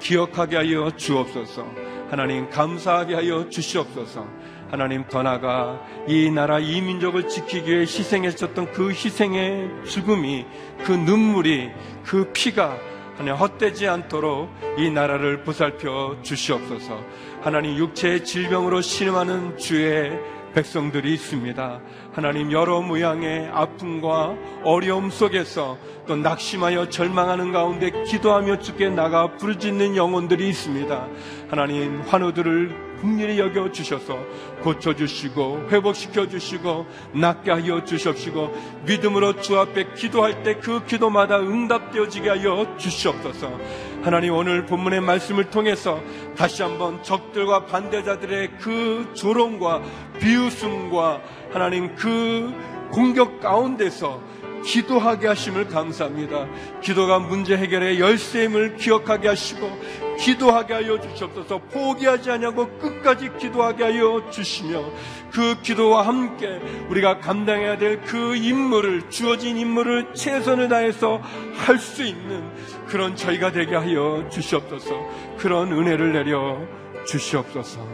기억하게 0.00 0.56
하여 0.56 0.90
주옵소서. 0.96 1.66
하나님 2.10 2.48
감사하게 2.50 3.14
하여 3.14 3.48
주시옵소서. 3.48 4.26
하나님 4.70 5.06
더 5.08 5.22
나아가 5.22 5.80
이 6.06 6.30
나라 6.30 6.58
이 6.58 6.80
민족을 6.80 7.28
지키기 7.28 7.70
위해 7.70 7.80
희생했었던 7.80 8.72
그 8.72 8.90
희생의 8.90 9.84
죽음이 9.86 10.46
그 10.84 10.92
눈물이 10.92 11.70
그 12.04 12.30
피가 12.32 12.76
하나님 13.18 13.34
헛되지 13.34 13.88
않도록 13.88 14.48
이 14.78 14.90
나라를 14.90 15.42
보살펴 15.42 16.16
주시옵소서. 16.22 17.02
하나님 17.42 17.76
육체의 17.76 18.24
질병으로 18.24 18.80
신음하는 18.80 19.58
주의 19.58 20.12
백성들이 20.54 21.14
있습니다. 21.14 21.80
하나님 22.12 22.52
여러 22.52 22.80
모양의 22.80 23.48
아픔과 23.52 24.36
어려움 24.62 25.10
속에서 25.10 25.76
또 26.06 26.14
낙심하여 26.14 26.90
절망하는 26.90 27.50
가운데 27.50 27.90
기도하며 28.04 28.60
주께 28.60 28.88
나가 28.88 29.36
부르짖는 29.36 29.96
영혼들이 29.96 30.48
있습니다. 30.48 31.08
하나님 31.50 32.00
환우들을 32.02 32.87
국률이 33.00 33.38
여겨 33.38 33.72
주셔서 33.72 34.18
고쳐 34.62 34.94
주시고 34.94 35.68
회복시켜 35.70 36.28
주시고 36.28 36.86
낫게 37.14 37.50
하여 37.50 37.84
주십시고 37.84 38.54
믿음으로 38.86 39.40
주 39.40 39.58
앞에 39.58 39.94
기도할 39.94 40.42
때 40.42 40.58
그 40.60 40.84
기도마다 40.84 41.38
응답되어지게 41.38 42.28
하여 42.28 42.76
주시옵소서. 42.78 43.58
하나님 44.02 44.34
오늘 44.34 44.66
본문의 44.66 45.00
말씀을 45.00 45.50
통해서 45.50 46.00
다시 46.36 46.62
한번 46.62 47.02
적들과 47.02 47.66
반대자들의 47.66 48.58
그 48.58 49.10
조롱과 49.14 49.82
비웃음과 50.20 51.22
하나님 51.52 51.94
그 51.94 52.52
공격 52.90 53.40
가운데서 53.40 54.20
기도하게 54.64 55.28
하심을 55.28 55.68
감사합니다. 55.68 56.46
기도가 56.82 57.18
문제 57.18 57.56
해결의 57.56 58.00
열쇠임을 58.00 58.76
기억하게 58.76 59.28
하시고 59.28 59.70
기도하게 60.18 60.74
하여 60.74 61.00
주시옵소서. 61.00 61.58
포기하지 61.72 62.30
않냐고 62.32 62.66
끝까지 62.78 63.30
기도하게 63.38 63.84
하여 63.84 64.28
주시며 64.30 64.82
그 65.30 65.60
기도와 65.62 66.06
함께 66.06 66.60
우리가 66.90 67.20
감당해야 67.20 67.78
될 67.78 68.00
그 68.02 68.34
임무를 68.36 69.10
주어진 69.10 69.56
임무를 69.56 70.14
최선을 70.14 70.68
다해서 70.68 71.20
할 71.54 71.78
수 71.78 72.02
있는 72.02 72.50
그런 72.86 73.14
저희가 73.16 73.52
되게 73.52 73.74
하여 73.76 74.28
주시옵소서. 74.30 74.90
그런 75.38 75.72
은혜를 75.72 76.12
내려 76.12 76.58
주시옵소서. 77.06 77.86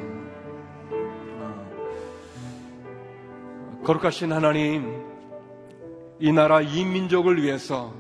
거룩하신 3.85 4.33
하나님 4.33 5.05
이 6.19 6.33
나라 6.33 6.61
이 6.63 6.85
민족을 6.85 7.43
위해서 7.43 7.93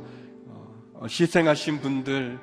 어, 0.95 1.05
희생하신 1.05 1.81
분들 1.81 2.39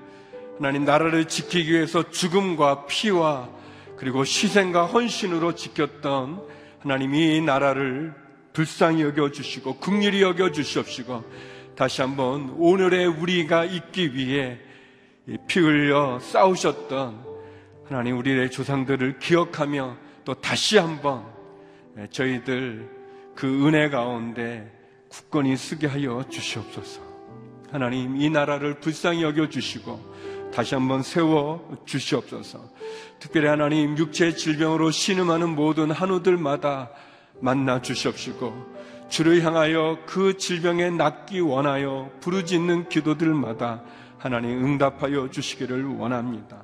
하나님 0.61 0.85
나라를 0.85 1.25
지키기 1.25 1.71
위해서 1.71 2.11
죽음과 2.11 2.85
피와 2.85 3.49
그리고 3.97 4.19
희생과 4.19 4.85
헌신으로 4.85 5.55
지켰던 5.55 6.39
하나님 6.77 7.15
이 7.15 7.41
나라를 7.41 8.13
불쌍히 8.53 9.01
여겨 9.01 9.31
주시고 9.31 9.77
국률이 9.77 10.21
여겨 10.21 10.51
주시옵시고 10.51 11.23
다시 11.75 12.03
한번 12.03 12.53
오늘의 12.59 13.07
우리가 13.07 13.65
있기 13.65 14.13
위해 14.13 14.59
피 15.47 15.59
흘려 15.59 16.19
싸우셨던 16.19 17.25
하나님 17.85 18.19
우리의 18.19 18.51
조상들을 18.51 19.17
기억하며 19.17 19.97
또 20.25 20.35
다시 20.35 20.77
한번 20.77 21.25
저희들 22.11 22.87
그 23.33 23.67
은혜 23.67 23.89
가운데 23.89 24.71
굳건히 25.09 25.57
쓰게 25.57 25.87
하여 25.87 26.23
주시옵소서. 26.29 27.01
하나님 27.71 28.21
이 28.21 28.29
나라를 28.29 28.79
불쌍히 28.79 29.23
여겨 29.23 29.49
주시고 29.49 30.11
다시 30.53 30.75
한번 30.75 31.01
세워 31.01 31.77
주시옵소서. 31.85 32.59
특별히 33.19 33.47
하나님 33.47 33.97
육체 33.97 34.33
질병으로 34.33 34.91
신음하는 34.91 35.49
모든 35.55 35.91
한우들마다 35.91 36.89
만나 37.39 37.81
주시옵시고 37.81 38.71
주를 39.09 39.43
향하여 39.43 39.99
그 40.05 40.37
질병에 40.37 40.89
낫기 40.89 41.39
원하여 41.39 42.11
부르짖는 42.21 42.89
기도들마다 42.89 43.83
하나님 44.17 44.63
응답하여 44.63 45.29
주시기를 45.29 45.85
원합니다. 45.85 46.63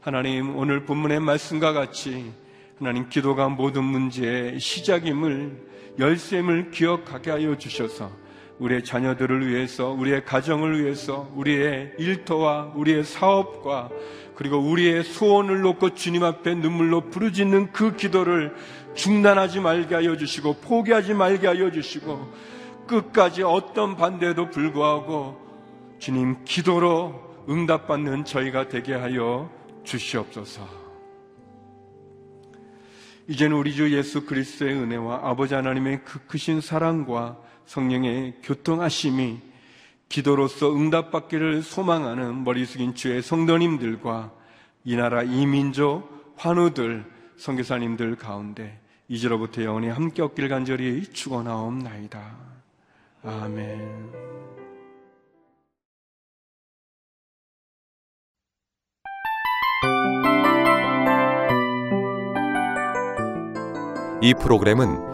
하나님 0.00 0.56
오늘 0.56 0.84
본문의 0.84 1.20
말씀과 1.20 1.72
같이 1.72 2.32
하나님 2.78 3.08
기도가 3.08 3.48
모든 3.48 3.84
문제의 3.84 4.60
시작임을 4.60 5.74
열쇠임을 5.98 6.70
기억하게 6.70 7.30
하여 7.30 7.56
주셔서 7.56 8.10
우리의 8.58 8.84
자녀들을 8.84 9.48
위해서 9.48 9.90
우리의 9.90 10.24
가정을 10.24 10.82
위해서 10.82 11.28
우리의 11.34 11.94
일터와 11.98 12.72
우리의 12.74 13.04
사업과 13.04 13.90
그리고 14.34 14.58
우리의 14.58 15.04
소원을 15.04 15.60
놓고 15.60 15.94
주님 15.94 16.24
앞에 16.24 16.54
눈물로 16.54 17.10
부르짖는 17.10 17.72
그 17.72 17.96
기도를 17.96 18.54
중단하지 18.94 19.60
말게 19.60 19.94
하여 19.94 20.16
주시고 20.16 20.54
포기하지 20.54 21.14
말게 21.14 21.46
하여 21.46 21.70
주시고 21.70 22.32
끝까지 22.86 23.42
어떤 23.42 23.96
반대에도 23.96 24.50
불구하고 24.50 25.40
주님 25.98 26.44
기도로 26.44 27.22
응답받는 27.48 28.24
저희가 28.24 28.68
되게 28.68 28.94
하여 28.94 29.50
주시옵소서. 29.84 30.84
이제는 33.28 33.56
우리 33.56 33.74
주 33.74 33.90
예수 33.96 34.26
그리스도의 34.26 34.74
은혜와 34.74 35.20
아버지 35.22 35.54
하나님의 35.54 36.02
그 36.04 36.18
크신 36.26 36.60
사랑과 36.60 37.38
성령의 37.66 38.34
교통하심이 38.42 39.38
기도로서 40.08 40.74
응답받기를 40.74 41.62
소망하는 41.62 42.44
머리 42.44 42.64
숙인 42.66 42.94
주의 42.94 43.22
성도님들과 43.22 44.32
이 44.84 44.96
나라 44.96 45.22
이민족 45.22 46.34
환우들 46.36 47.04
선교사님들 47.36 48.16
가운데 48.16 48.80
이제로부터 49.08 49.62
영원히 49.64 49.88
함께 49.88 50.22
없길 50.22 50.48
간절히 50.48 51.02
축원하옵나이다. 51.12 52.36
아멘. 53.22 54.34
이 64.22 64.32
프로그램은 64.32 65.13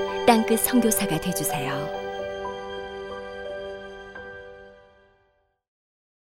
땅끝 0.25 0.59
선교사가 0.59 1.19
되주세요. 1.19 2.00